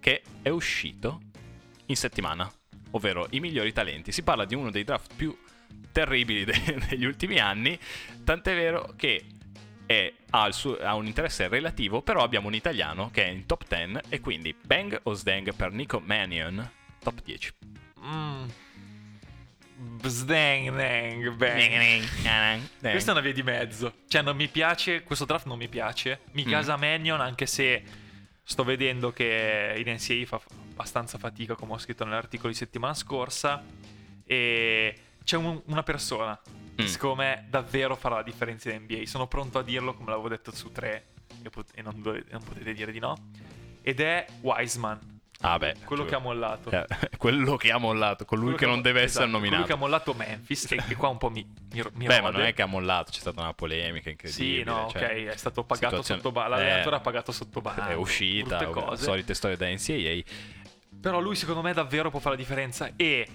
[0.00, 1.20] che è uscito
[1.86, 2.50] in settimana,
[2.92, 4.12] ovvero i migliori talenti.
[4.12, 5.36] Si parla di uno dei draft più
[5.92, 7.78] terribili de- degli ultimi anni,
[8.24, 9.24] tant'è vero che
[9.86, 13.64] è- ha, suo- ha un interesse relativo, però abbiamo un italiano che è in top
[13.68, 16.68] 10 e quindi Bang o Sdang per Nico Mannion,
[17.00, 17.52] top 10.
[18.04, 18.44] Mm.
[19.76, 22.62] Bzdang, dang, bang.
[22.80, 23.94] Questa è una via di mezzo.
[24.08, 25.02] Cioè, non mi piace.
[25.02, 26.20] Questo draft non mi piace.
[26.32, 26.50] Mi Mm.
[26.50, 27.82] casa Mannion, anche se
[28.44, 30.40] sto vedendo che in NCAA fa
[30.72, 33.62] abbastanza fatica, come ho scritto nell'articolo di settimana scorsa.
[34.24, 36.38] E c'è un- una persona
[36.76, 36.86] che Mm.
[36.86, 39.06] secondo me davvero farà la differenza in NBA.
[39.06, 41.06] Sono pronto a dirlo, come l'avevo detto su 3,
[41.42, 43.30] e, pot- e non, dove- non potete dire di no.
[43.82, 46.70] Ed è Wiseman, Ah beh, quello che ha mollato.
[46.70, 46.86] Eh,
[47.18, 49.62] quello che ha mollato, colui Quello che non deve esatto, essere nominato.
[49.62, 52.26] Colui che ha mollato Memphis, che, che qua un po' mi, mi, mi Beh, ma
[52.28, 52.38] rode.
[52.38, 54.58] non è che ha mollato, c'è stata una polemica incredibile.
[54.58, 57.88] Sì, no, cioè, ok, è stato pagato situazione- sotto eh, L'allenatore ha pagato sotto banco.
[57.88, 59.02] È uscita, cose.
[59.04, 60.22] solite storie da NCAA.
[61.00, 63.28] Però lui secondo me davvero può fare la differenza e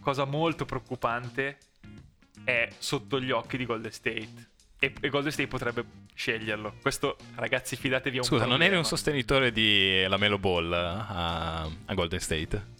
[0.00, 1.58] cosa molto preoccupante
[2.42, 4.52] è sotto gli occhi di Golden State.
[5.00, 6.74] E, Golden State potrebbe sceglierlo.
[6.80, 11.62] Questo, ragazzi, fidatevi a un Scusa, non eri un sostenitore di la Melo Ball a,
[11.62, 12.72] a Golden State?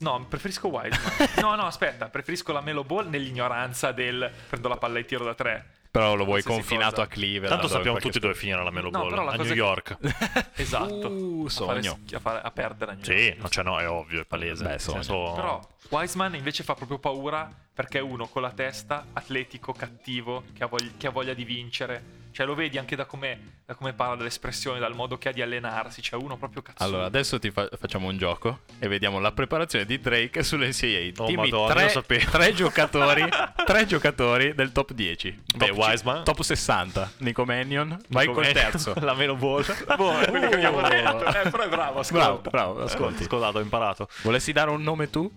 [0.00, 1.28] No, preferisco Wiseman.
[1.40, 5.34] no, no, aspetta, preferisco la Melo Ball nell'ignoranza del prendo la palla e tiro da
[5.34, 5.77] tre.
[5.90, 7.02] Però lo vuoi confinato cosa.
[7.02, 7.48] a Cleveland.
[7.48, 9.28] Tanto sappiamo tutti dove finirà la Melo No, Ball.
[9.28, 9.96] A New che- York.
[10.54, 11.08] Esatto.
[11.08, 11.98] Uh, sogno.
[12.12, 13.38] a, fare- a perdere a New sì, York.
[13.38, 14.64] no, cioè no, è ovvio, è palese.
[14.64, 19.72] Beh, senso- Però Wiseman invece fa proprio paura perché è uno con la testa atletico,
[19.72, 22.17] cattivo, che ha, voglia, che ha voglia di vincere.
[22.30, 25.42] Cioè lo vedi anche da come, da come parla dell'espressione, dal modo che ha di
[25.42, 26.02] allenarsi.
[26.02, 26.82] Cioè uno proprio cazzo.
[26.82, 31.12] Allora, adesso ti fa- facciamo un gioco e vediamo la preparazione di Drake sull'NCAA.
[31.22, 32.30] Oh, Dimmi Madonna, tre, lo sapevo.
[32.30, 33.28] tre giocatori,
[33.66, 35.42] tre giocatori del top 10.
[35.56, 36.24] Beh, Top Wiseman.
[36.24, 37.12] Top 60.
[37.18, 37.98] Nico Mannion.
[38.08, 38.94] Vai Come- col terzo.
[39.00, 39.64] la Melo Ball.
[39.96, 41.24] Boh, quello che abbiamo detto.
[41.26, 42.50] Eh, però è bravo, ascolta.
[42.50, 44.08] Bravo, bravo, Ascolti, scodato, ho imparato.
[44.22, 45.30] Volessi dare un nome tu?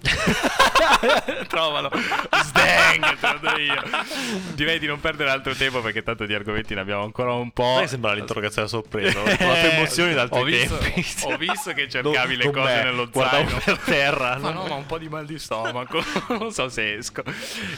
[1.48, 1.90] Trovalo.
[2.44, 3.82] Sdang, te lo do io.
[4.54, 7.78] Direi di non perdere altro tempo perché tanto di argomenti ne abbiamo ancora un po'.
[7.80, 9.20] Che sembra l'interrogazione sorpresa.
[9.20, 11.06] Ho trovato emozioni da altri ho visto, tempi.
[11.24, 13.60] Ho visto che cercavi le cose me, nello zaino.
[13.64, 14.38] per terra.
[14.38, 16.02] Ma no, ma un po' di mal di stomaco.
[16.38, 17.22] non so se esco.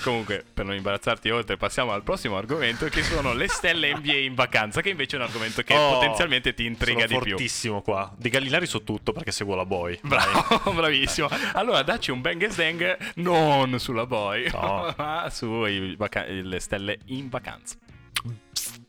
[0.03, 4.35] Comunque, per non imbarazzarti oltre, passiamo al prossimo argomento che sono le stelle NBA in
[4.35, 7.31] vacanza, che invece è un argomento che Oh, potenzialmente ti intriga sono di più.
[7.37, 8.13] fortissimo qua.
[8.17, 9.99] Di Gallinari so tutto perché seguo la boy.
[10.03, 11.29] Bravo, bravissimo.
[11.55, 14.95] Allora, dacci un bang e zang non sulla boy, No.
[14.99, 17.77] ma sulle stelle in vacanza.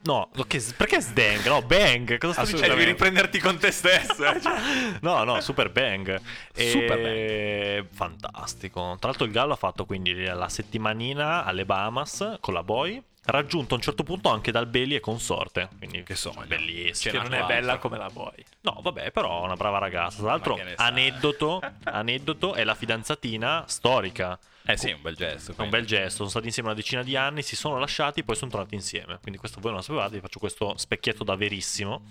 [0.05, 1.45] No, che, perché Sdang?
[1.45, 2.17] No, Bang.
[2.17, 2.75] Cosa sto Cioè, dicendo?
[2.75, 4.15] devi riprenderti con te stesso.
[4.39, 4.97] cioè.
[4.99, 6.19] No, no, Super Bang.
[6.53, 6.69] E...
[6.69, 8.97] Super Fantastico.
[8.99, 13.01] Tra l'altro il Gallo ha fatto quindi la settimanina alle Bahamas con la Boy.
[13.25, 15.69] Raggiunto a un certo punto anche dal Belli e consorte.
[15.77, 16.43] Quindi Che sogno.
[16.45, 17.13] bellissimo.
[17.13, 18.43] Che C'era non è bella come la vuoi.
[18.61, 20.17] No, vabbè, però è una brava ragazza.
[20.17, 24.37] Tra l'altro, che aneddoto, aneddoto è la fidanzatina storica.
[24.65, 25.47] Eh sì, un bel gesto.
[25.47, 25.75] È un quindi.
[25.77, 28.75] bel gesto, sono stati insieme una decina di anni, si sono lasciati, poi sono tornati
[28.75, 29.17] insieme.
[29.21, 32.03] Quindi questo voi non lo sapevate, vi faccio questo specchietto da verissimo.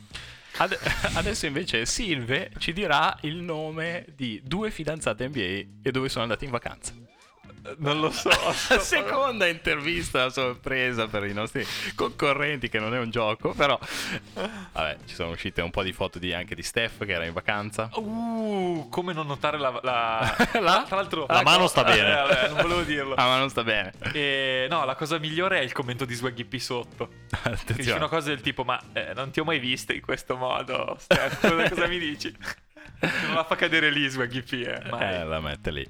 [0.58, 0.78] Ade-
[1.14, 5.40] adesso invece Silve ci dirà il nome di due fidanzate NBA
[5.82, 6.94] e dove sono andati in vacanza.
[7.78, 8.28] Non lo so.
[8.28, 13.78] La seconda intervista a sorpresa per i nostri concorrenti, che non è un gioco, però
[14.72, 17.32] vabbè, ci sono uscite un po' di foto di- anche di Steph che era in
[17.32, 17.88] vacanza.
[17.94, 19.78] Uh, come non notare la...
[19.82, 20.36] la...
[20.62, 20.84] La?
[20.86, 21.26] Tra l'altro...
[21.28, 22.10] La mano sta bene.
[22.10, 23.14] Eh, vabbè, non volevo dirlo.
[23.14, 23.92] Ah, ma non sta bene.
[24.12, 27.08] E, no, la cosa migliore è il commento di Swaggy P sotto.
[27.08, 27.98] Che dice Attenzione.
[27.98, 30.96] una cosa del tipo, ma eh, non ti ho mai visto in questo modo.
[30.98, 32.36] Steph, cosa, cosa mi dici?
[33.26, 34.90] Non la fa cadere lì Swaggy P, eh.
[34.90, 35.14] mai.
[35.14, 35.86] Eh, la mette lì.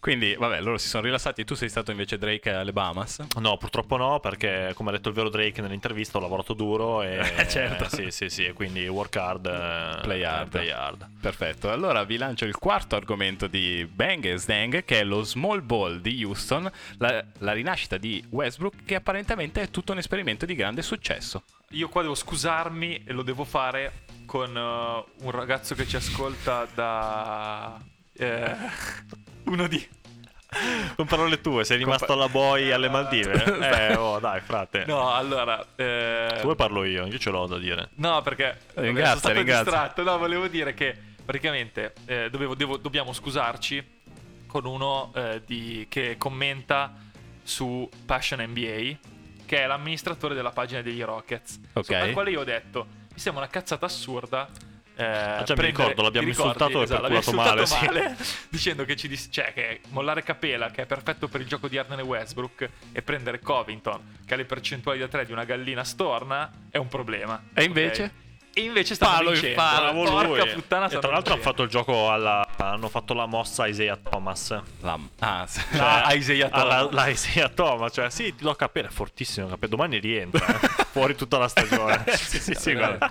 [0.00, 1.44] Quindi, vabbè, loro si sono rilassati.
[1.44, 3.22] Tu sei stato invece Drake alle Bahamas.
[3.38, 7.22] No, purtroppo no, perché come ha detto il vero Drake nell'intervista, ho lavorato duro e...
[7.34, 7.88] Eh, certo.
[7.88, 10.48] Sì, sì, sì, e quindi work hard, eh, Play hard.
[10.48, 11.08] play hard.
[11.20, 15.64] Perfetto, allora vi lancio il quarto argomento di Bang e Sdang, che è lo small
[15.64, 20.54] ball di Houston, la, la rinascita di Westbrook, che apparentemente è tutto un esperimento di
[20.54, 21.42] grande successo.
[21.70, 26.66] Io qua devo scusarmi e lo devo fare con eh, un ragazzo che ci ascolta
[26.74, 27.80] da...
[28.16, 28.54] eh,
[29.44, 29.88] uno di...
[30.94, 33.42] Con parole tue, sei rimasto alla boy alle Maldive?
[33.90, 34.84] Eh, oh, dai, frate.
[34.86, 35.64] No, allora...
[35.74, 37.06] eh, Come parlo io?
[37.06, 37.88] Io ce l'ho da dire.
[37.96, 39.64] No, perché Ringrazia, sono stato ringrazia.
[39.64, 40.02] distratto.
[40.04, 43.84] No, volevo dire che praticamente eh, dovevo- devo- dobbiamo scusarci
[44.46, 46.94] con uno eh, di- che commenta
[47.42, 48.96] su Passion NBA,
[49.46, 51.58] che è l'amministratore della pagina degli Rockets.
[51.72, 51.90] Ok.
[51.90, 54.48] Al quale io ho detto: Mi sembra una cazzata assurda.
[54.96, 56.50] eh, già mi ricordo, l'abbiamo ricordi?
[56.50, 60.70] insultato e Esatto, perculato l'abbiamo male, insultato dicendo che ci dis- cioè, che mollare Capela,
[60.70, 64.36] che è perfetto per il gioco di Arden e Westbrook, e prendere Covington, che ha
[64.36, 67.42] le percentuali da 3 di una gallina storna, è un problema.
[67.54, 68.22] E invece?
[68.56, 69.56] E invece stanno Palo in vincendo.
[69.56, 70.52] palo, Porca lui.
[70.54, 72.46] puttana, e tra l'altro hanno fatto il gioco alla...
[72.56, 74.56] hanno fatto la mossa a Isaiah Thomas.
[74.80, 75.60] La- ah, sì.
[75.72, 76.92] Cioè, a Isaiah alla- Thomas.
[76.94, 79.68] la Isaiah Thomas, cioè sì, ti do capire, è fortissimo capire.
[79.68, 80.68] Domani rientra, eh.
[80.90, 82.04] fuori tutta la stagione.
[82.14, 83.10] sì, sì, sì, guarda.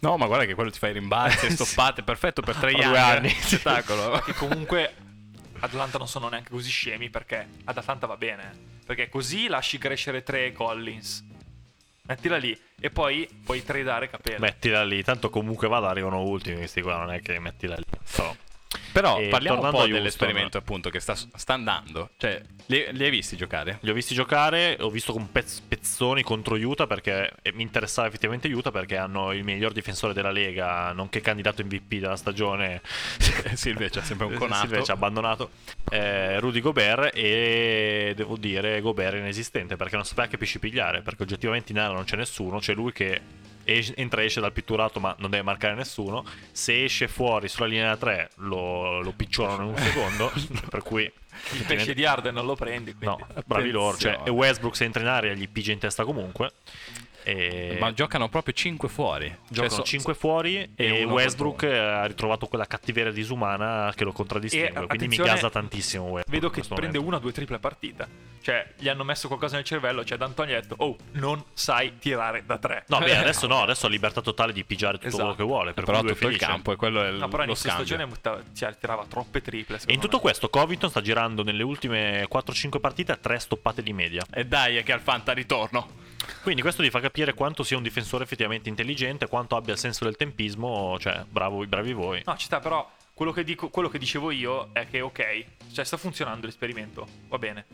[0.00, 2.84] No, ma guarda che quello ti fa i rimbalzi e stoppate, perfetto per tre anni.
[2.84, 3.28] due anni.
[3.34, 4.22] Che Spettacolo.
[4.36, 4.94] comunque
[5.60, 8.76] Atlanta non sono neanche così scemi perché ad Atlanta va bene.
[8.84, 11.24] Perché così lasci crescere tre Collins.
[12.08, 14.38] Mettila lì e poi puoi tradare Capela.
[14.38, 17.84] Mettila lì, tanto comunque vada, arrivano ultimi questi qua, non è che mettila lì.
[18.16, 18.34] Però,
[18.92, 22.10] Però E parliamo po' dell'esperimento appunto che sta, sta andando.
[22.18, 23.78] Cioè, li, li hai visti giocare?
[23.80, 28.48] Li ho visti giocare, ho visto con pezz- pezzoni contro Utah perché mi interessava effettivamente
[28.48, 32.82] Utah perché hanno il miglior difensore della Lega, nonché candidato MVP della stagione.
[33.54, 34.60] Silvia c'ha sempre un conato.
[34.66, 35.50] Silvia ci ha abbandonato
[35.90, 41.00] eh, Rudy Gobert e devo dire Gobert è inesistente perché non sapeva che pesci pigliare
[41.00, 43.20] perché oggettivamente in area non c'è nessuno, c'è lui che
[43.76, 47.66] es- entra e esce dal pitturato ma non deve marcare nessuno, se esce fuori sulla
[47.66, 50.32] linea 3 lo, lo piccionano in un secondo,
[50.70, 51.10] per cui
[51.52, 52.94] Il pesce di Arden non lo prendi.
[52.94, 53.06] Quindi.
[53.22, 53.96] No, bravi loro.
[53.96, 56.52] Cioè, Westbrook se entra in area gli pigia in testa comunque.
[57.28, 59.26] E Ma giocano proprio 5 fuori.
[59.48, 64.12] giocano Cioè, so- 5 fuori e, uno Westbrook ha ritrovato quella cattiveria disumana che lo
[64.12, 64.84] contraddistingue.
[64.84, 66.30] E, quindi mi gasa tantissimo Westbrook.
[66.30, 67.06] Vedo che prende momento.
[67.06, 68.08] una o due triple a partita.
[68.40, 70.04] Cioè, gli hanno messo qualcosa nel cervello.
[70.04, 72.84] Cioè, D'Antoni ha detto: Oh, non sai tirare da tre.
[72.88, 75.22] No, beh, adesso no, adesso ha libertà totale di pigiare tutto Esatto.
[75.24, 75.72] quello che vuole.
[75.74, 77.84] Per Però tutto il campo e quello è il, No, però lo scambio.
[77.84, 79.78] stagione butta- cioè, tirava troppe triple.
[79.84, 80.22] E in tutto me.
[80.22, 84.24] questo, Covington sta girando nelle ultime 4-5 partite a 3 stoppate di media.
[84.32, 86.06] E dai, è che al Fanta ritorno.
[86.42, 90.04] Quindi questo ti fa capire quanto sia un difensore effettivamente intelligente, quanto abbia il senso
[90.04, 90.98] del tempismo.
[90.98, 92.22] Cioè, bravo, bravi voi.
[92.26, 95.84] No, ci sta, però quello che, dico, quello che dicevo io è che, ok, cioè
[95.84, 97.64] sta funzionando l'esperimento, va bene.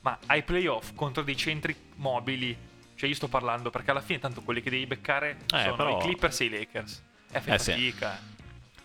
[0.00, 2.56] Ma ai playoff contro dei centri mobili,
[2.96, 6.02] cioè io sto parlando perché alla fine tanto quelli che devi beccare sono però- i
[6.02, 7.02] Clippers e i Lakers.
[7.30, 7.70] È Eh, sì.
[7.72, 8.18] fatica.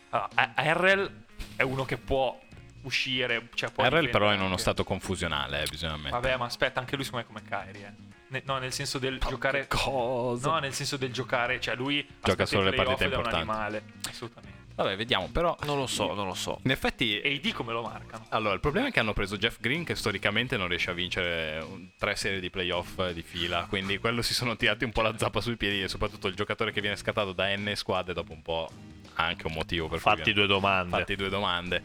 [0.09, 1.11] Allora, a- Harrell
[1.55, 2.39] è uno che può
[2.83, 6.21] uscire, cioè può RL però è in uno stato confusionale, eh, bisogna ammettere.
[6.21, 8.06] Vabbè, ma aspetta, anche lui secondo me è come Kyrie, eh.
[8.29, 10.49] Ne- no, nel senso del giocare Cosa?
[10.51, 13.49] No, nel senso del giocare, cioè lui Gioca solo le partite ed è un importanti.
[13.49, 14.55] animale, assolutamente.
[14.77, 16.59] Vabbè, vediamo, però Non lo so, non lo so.
[16.63, 18.27] in effetti E i D come lo marcano?
[18.29, 21.57] Allora, il problema è che hanno preso Jeff Green che storicamente non riesce a vincere
[21.67, 25.17] un- tre serie di playoff di fila, quindi quello si sono tirati un po' la
[25.17, 28.41] zappa sui piedi e soprattutto il giocatore che viene scattato da N squadre dopo un
[28.43, 28.69] po'
[29.15, 30.95] ha anche un motivo per cui Fatti due domande.
[30.95, 31.81] fatti due domande.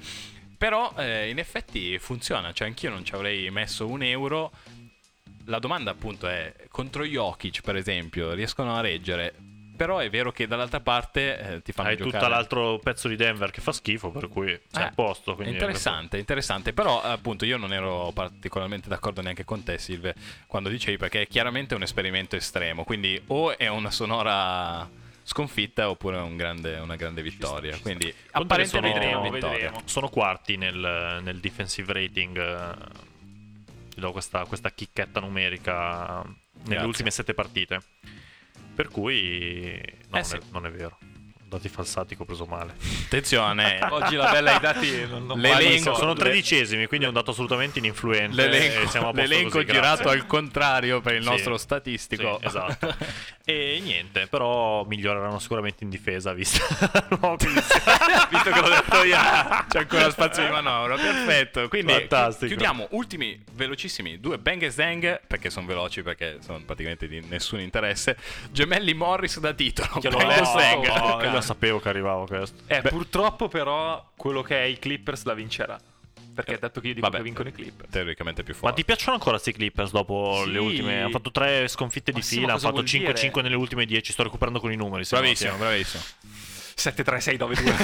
[0.58, 4.52] Però eh, in effetti funziona, cioè anch'io non ci avrei messo un euro
[5.46, 9.34] la domanda appunto è contro Jokic per esempio riescono a reggere
[9.74, 13.16] però è vero che dall'altra parte eh, ti fanno Hai giocare tutto l'altro pezzo di
[13.16, 15.32] Denver che fa schifo, per cui sei Eh, a posto.
[15.32, 20.14] È quindi interessante, interessante, però appunto io non ero particolarmente d'accordo neanche con te Silve
[20.46, 24.88] quando dicevi perché è chiaramente un esperimento estremo, quindi o è una sonora
[25.24, 29.56] sconfitta oppure è un grande- una grande vittoria, quindi apparentemente sono- è una vedremo, vittoria.
[29.70, 29.82] vedremo.
[29.86, 32.38] Sono quarti nel, nel defensive rating.
[32.38, 33.10] eh,
[33.92, 36.86] Ti do questa, questa chicchetta numerica nelle Grazie.
[36.86, 37.80] ultime sette partite.
[38.74, 40.34] Per cui no, Eh sì.
[40.36, 40.98] non, è, non è vero.
[41.52, 42.74] Dati falsati che ho preso male.
[43.04, 47.32] Attenzione, Oggi la bella ai dati non, non L'elenco- Sono, tredicesimi, quindi è un dato
[47.32, 48.34] assolutamente ininfluente.
[48.34, 50.20] l'elenco, e siamo a posto l'elenco così, girato grazie.
[50.20, 51.28] al contrario per il Sì.
[51.28, 52.38] nostro statistico.
[52.40, 52.94] Sì, esatto.
[53.44, 56.64] e niente, però miglioreranno sicuramente in difesa, vista.
[58.30, 59.16] Visto che l'ho detto io,
[59.68, 60.96] c'è ancora spazio di manovra.
[60.96, 61.68] Perfetto.
[61.68, 62.40] Quindi Fantastico.
[62.40, 67.20] chi- chiudiamo ultimi velocissimi due bang e zang perché sono veloci perché sono praticamente di
[67.28, 68.16] nessun interesse.
[68.50, 70.00] Gemelli Morris da titolo.
[70.00, 70.44] Che Bang e letto.
[70.58, 71.30] zang.
[71.32, 72.62] Lo sapevo che arrivava questo.
[72.66, 75.78] Eh, purtroppo però quello che è i Clippers la vincerà.
[76.34, 77.18] Perché dato che io dico Vabbè.
[77.18, 77.90] che vincono i Clippers.
[77.90, 78.76] Teoricamente più Ma forte.
[78.76, 80.52] ti piacciono ancora questi Clippers dopo Sì.
[80.52, 81.00] le ultime?
[81.02, 83.42] Hanno fatto tre sconfitte Ma di fila, ma hanno cosa fatto vuol 5-5 dire?
[83.42, 84.12] nelle ultime 10.
[84.12, 85.04] Sto recuperando con i numeri.
[85.08, 86.02] Bravissimo, bravissimo.
[86.74, 87.74] 7 3 6 9 2.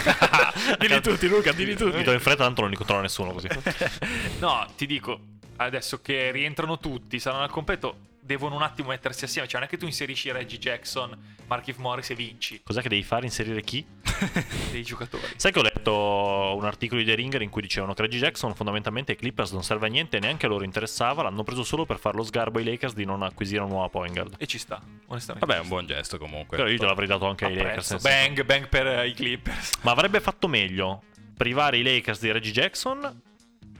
[0.78, 2.02] Dilli tutti, Luca, dilli Mi tutti.
[2.02, 3.48] do in fretta, tanto non incontrerò nessuno così.
[4.40, 5.20] no, ti dico,
[5.56, 7.96] adesso che rientrano tutti, saranno al completo,
[8.28, 9.48] devono un attimo mettersi assieme.
[9.48, 13.02] Cioè, non è che tu inserisci Reggie Jackson, Markif Morris e vinci Cos'è che devi
[13.02, 13.24] fare?
[13.24, 13.84] Inserire chi?
[14.70, 15.22] dei giocatori.
[15.36, 18.54] Sai che ho letto un articolo di The Ringer in cui dicevano che Reggie Jackson
[18.54, 21.98] fondamentalmente ai Clippers non serve a niente, neanche a loro interessava, l'hanno preso solo per
[21.98, 24.34] far lo sgarbo ai Lakers di non acquisire una nuova point guard.
[24.36, 25.46] E ci sta, onestamente.
[25.46, 26.58] Vabbè, è un buon gesto comunque.
[26.58, 27.92] Però io te l'avrei dato anche ai Lakers.
[27.92, 27.92] Apprezzo.
[27.94, 29.78] nel senso- Bang, bang per eh, i Clippers.
[29.80, 33.22] Ma avrebbe fatto meglio privare i Lakers di Reggie Jackson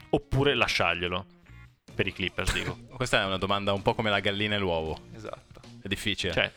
[0.09, 1.25] oppure lasciarglielo?
[1.99, 2.77] Per i Clippers, dico.
[2.95, 4.97] Questa è una domanda un po' come la gallina e l'uovo.
[5.13, 5.59] Esatto.
[5.81, 6.31] È difficile.
[6.31, 6.49] Cioè,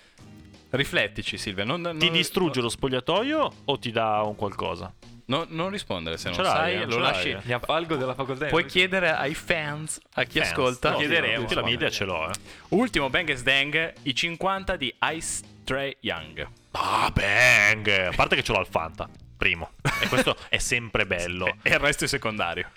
[0.70, 1.64] Riflettici, Silvia.
[1.64, 4.94] Non, non- ti distrugge lo spogliatoio o ti dà un qualcosa?
[5.24, 7.36] no- non rispondere se non Ce l'hai, sai, eh, lo lasci.
[7.42, 8.46] Mi avvalgo della facoltà.
[8.46, 10.50] Puoi chiedere ai fans, a chi Fans.
[10.52, 10.90] ascolta.
[10.92, 11.48] No, chiederemo.
[11.48, 12.34] Io la idea ce l'ho, eh.
[12.68, 16.46] Ultimo Bang e Dang, i 50 di Ice Trey Young.
[16.70, 17.88] Ah, bang!
[17.88, 19.72] A parte che ce l'ho al Fanta, primo.
[20.00, 21.46] E questo è sempre bello.
[21.62, 22.70] E il resto è secondario.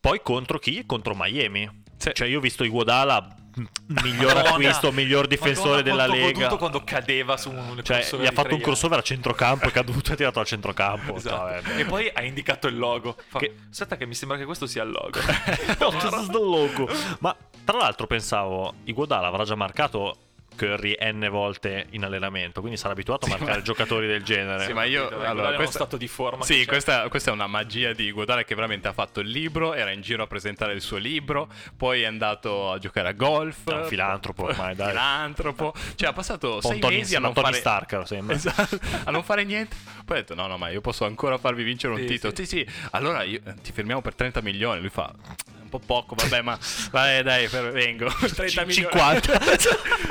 [0.00, 0.84] Poi contro chi?
[0.84, 1.86] Contro Miami.
[1.98, 2.10] Sì.
[2.14, 3.64] Cioè, io ho visto Iguodala, m-
[4.02, 4.50] miglior Madonna.
[4.50, 6.32] acquisto, miglior difensore Madonna, della Lega.
[6.38, 10.10] goduto quando cadeva su un Cioè, gli ha fatto un crossover a centrocampo, è caduto
[10.10, 11.16] e ha tirato al centrocampo.
[11.16, 11.62] Esatto.
[11.68, 11.78] Cioè.
[11.80, 13.16] E poi ha indicato il logo.
[13.28, 15.18] Fa, Che- Aspetta, che mi sembra che questo sia il logo.
[15.80, 16.88] No, logo.
[17.20, 17.34] Ma
[17.64, 20.16] tra l'altro pensavo, Iguodala avrà già marcato
[20.58, 24.64] Curry n volte in allenamento, quindi sarà abituato a marcare ma- giocatori del genere.
[24.64, 28.10] Sì, ma io allora, questa, stato di forma Sì, questa, questa è una magia di
[28.10, 31.48] Guadale che veramente ha fatto il libro, era in giro a presentare il suo libro,
[31.76, 33.70] poi è andato a giocare a golf.
[33.70, 34.88] È un filantropo ormai, dai.
[34.88, 35.72] Filantropo.
[35.94, 38.34] Cioè ha passato sei Tony- mesi a ma non Tony fare Stark, sembra.
[38.34, 39.76] Esatto, a non fare niente.
[40.04, 42.34] Poi ha detto: No, no, ma io posso ancora farvi vincere un Sì, titolo.
[42.34, 42.44] sì.
[42.46, 44.80] Sì, sì, allora io- eh, ti firmiamo per 30 milioni.
[44.80, 45.12] Lui fa.
[45.60, 46.58] Un po' poco, vabbè, ma
[46.92, 48.08] vai, dai, per- vengo.
[48.08, 48.72] 30 milioni.
[48.72, 49.38] 50.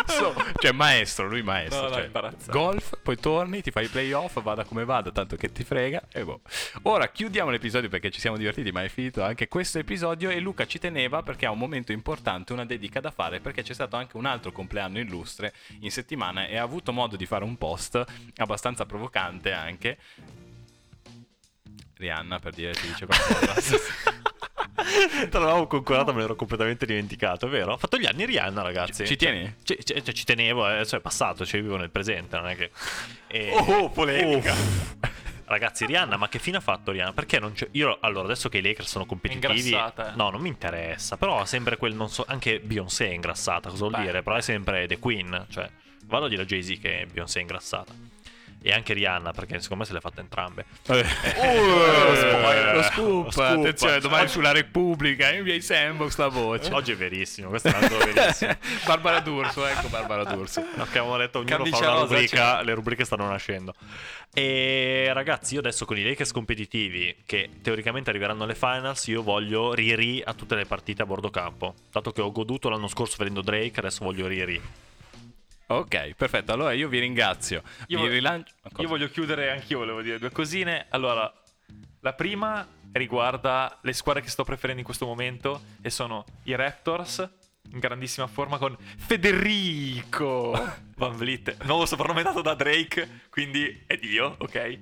[0.17, 1.89] So, cioè, maestro, lui maestro.
[1.89, 2.09] No, cioè,
[2.47, 6.03] golf, poi torni, ti fai i playoff, vada come vada, tanto che ti frega.
[6.11, 6.41] E boh.
[6.83, 10.29] Ora chiudiamo l'episodio perché ci siamo divertiti, ma è finito anche questo episodio.
[10.29, 13.73] E Luca ci teneva perché ha un momento importante, una dedica da fare, perché c'è
[13.73, 17.57] stato anche un altro compleanno illustre in settimana e ha avuto modo di fare un
[17.57, 18.03] post
[18.37, 19.97] abbastanza provocante anche.
[21.95, 23.77] Rihanna per dire ti dice qualcosa.
[25.29, 27.73] Te l'avevo concordato, me l'ero completamente dimenticato, è vero?
[27.73, 29.05] Ha fatto gli anni Rihanna, ragazzi.
[29.05, 29.53] Ci tieni?
[29.63, 32.55] Ci, ci- cioè, ci tenevo, eh, cioè, è passato, cioè, vivo nel presente, non è
[32.55, 32.71] che...
[33.27, 34.53] E- Oh, polemica.
[34.53, 34.95] Uff.
[35.45, 37.13] Ragazzi, Rihanna, ma che fine ha fatto Rihanna?
[37.13, 37.67] Perché non c'è...
[37.71, 39.69] Io, allora, adesso che i Lakers sono competitivi...
[39.69, 40.15] ingrassata, eh.
[40.17, 42.25] No, non mi interessa, però ha sempre quel non so...
[42.27, 44.05] Anche Beyoncé è ingrassata, cosa vuol Beh.
[44.05, 44.23] dire?
[44.23, 45.69] Però è sempre The Queen, cioè...
[46.05, 47.93] Vado a dire a Jay-Z che Beyoncé è ingrassata.
[48.61, 50.65] E anche Rihanna, perché secondo me se le ha fatte entrambe.
[50.87, 52.75] Uh, lo spoiler.
[52.75, 53.45] lo scoop, Lo scoop.
[53.59, 56.73] attenzione, domani Oggi- sulla Repubblica, in via di Sandbox la voce.
[56.73, 58.55] Oggi è verissimo, questo è un altro verissimo.
[58.85, 60.59] Barbara D'Urso, ecco Barbara D'Urso.
[60.59, 62.63] Ok, abbiamo detto ognuno Camicia fa una rubrica, c'è.
[62.63, 63.73] le rubriche stanno nascendo.
[64.33, 69.73] E ragazzi, io adesso con i Lakers competitivi, che teoricamente arriveranno alle finals, io voglio
[69.73, 71.73] Riri a tutte le partite a bordo campo.
[71.91, 74.61] Dato che ho goduto l'anno scorso vedendo Drake, adesso voglio Riri.
[75.67, 76.53] Ok, perfetto.
[76.53, 77.61] Allora io vi ringrazio.
[77.87, 78.53] Io vi rilancio.
[78.77, 80.85] Io voglio chiudere anch'io, volevo dire due cosine.
[80.89, 81.31] Allora,
[82.01, 87.29] la prima riguarda le squadre che sto preferendo in questo momento e sono i Raptors
[87.71, 90.51] in grandissima forma con Federico
[90.95, 94.79] Van Vliet, nuovo soprannominato da Drake, quindi è Dio, ok?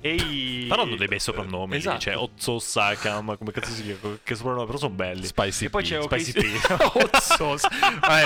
[0.00, 0.66] E i...
[0.68, 1.76] Però hanno dei bei soprannomi.
[1.76, 1.98] Esatto.
[1.98, 4.16] Cioè, Ozzo, Sakam, come cazzo si chiama?
[4.22, 5.26] Che soprannomi, però sono belli.
[5.26, 5.86] Spicy E poi P.
[5.86, 7.08] c'è Spicy OKC.
[7.08, 7.16] P.
[7.20, 7.68] Sauce.
[8.00, 8.22] Vabbè,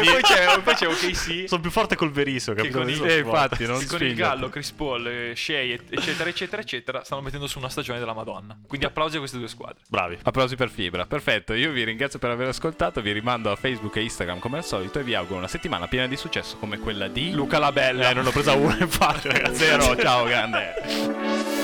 [0.00, 1.48] e poi c'è, poi c'è OKC.
[1.48, 2.78] Sono più forte col veriso, Che capito?
[2.78, 4.14] con i- Sono eh, infatti, non con il.
[4.14, 8.14] Gallo, Chris Paul, eh, Shea, et- eccetera, eccetera, eccetera, stanno mettendo su una stagione della
[8.14, 8.58] Madonna.
[8.66, 9.82] Quindi applausi a queste due squadre.
[9.88, 10.18] Bravi.
[10.22, 11.06] Applausi per Fibra.
[11.06, 14.64] Perfetto, io vi ringrazio per aver ascoltato, vi rimando a Facebook e Instagram come al
[14.64, 18.10] solito e vi auguro una settimana piena di successo come quella di Luca Labella.
[18.10, 19.56] Eh, non ho presa una, infatti, ragazzi.
[19.56, 19.96] Zero.
[19.96, 20.77] Ciao, grande.
[20.84, 21.57] Música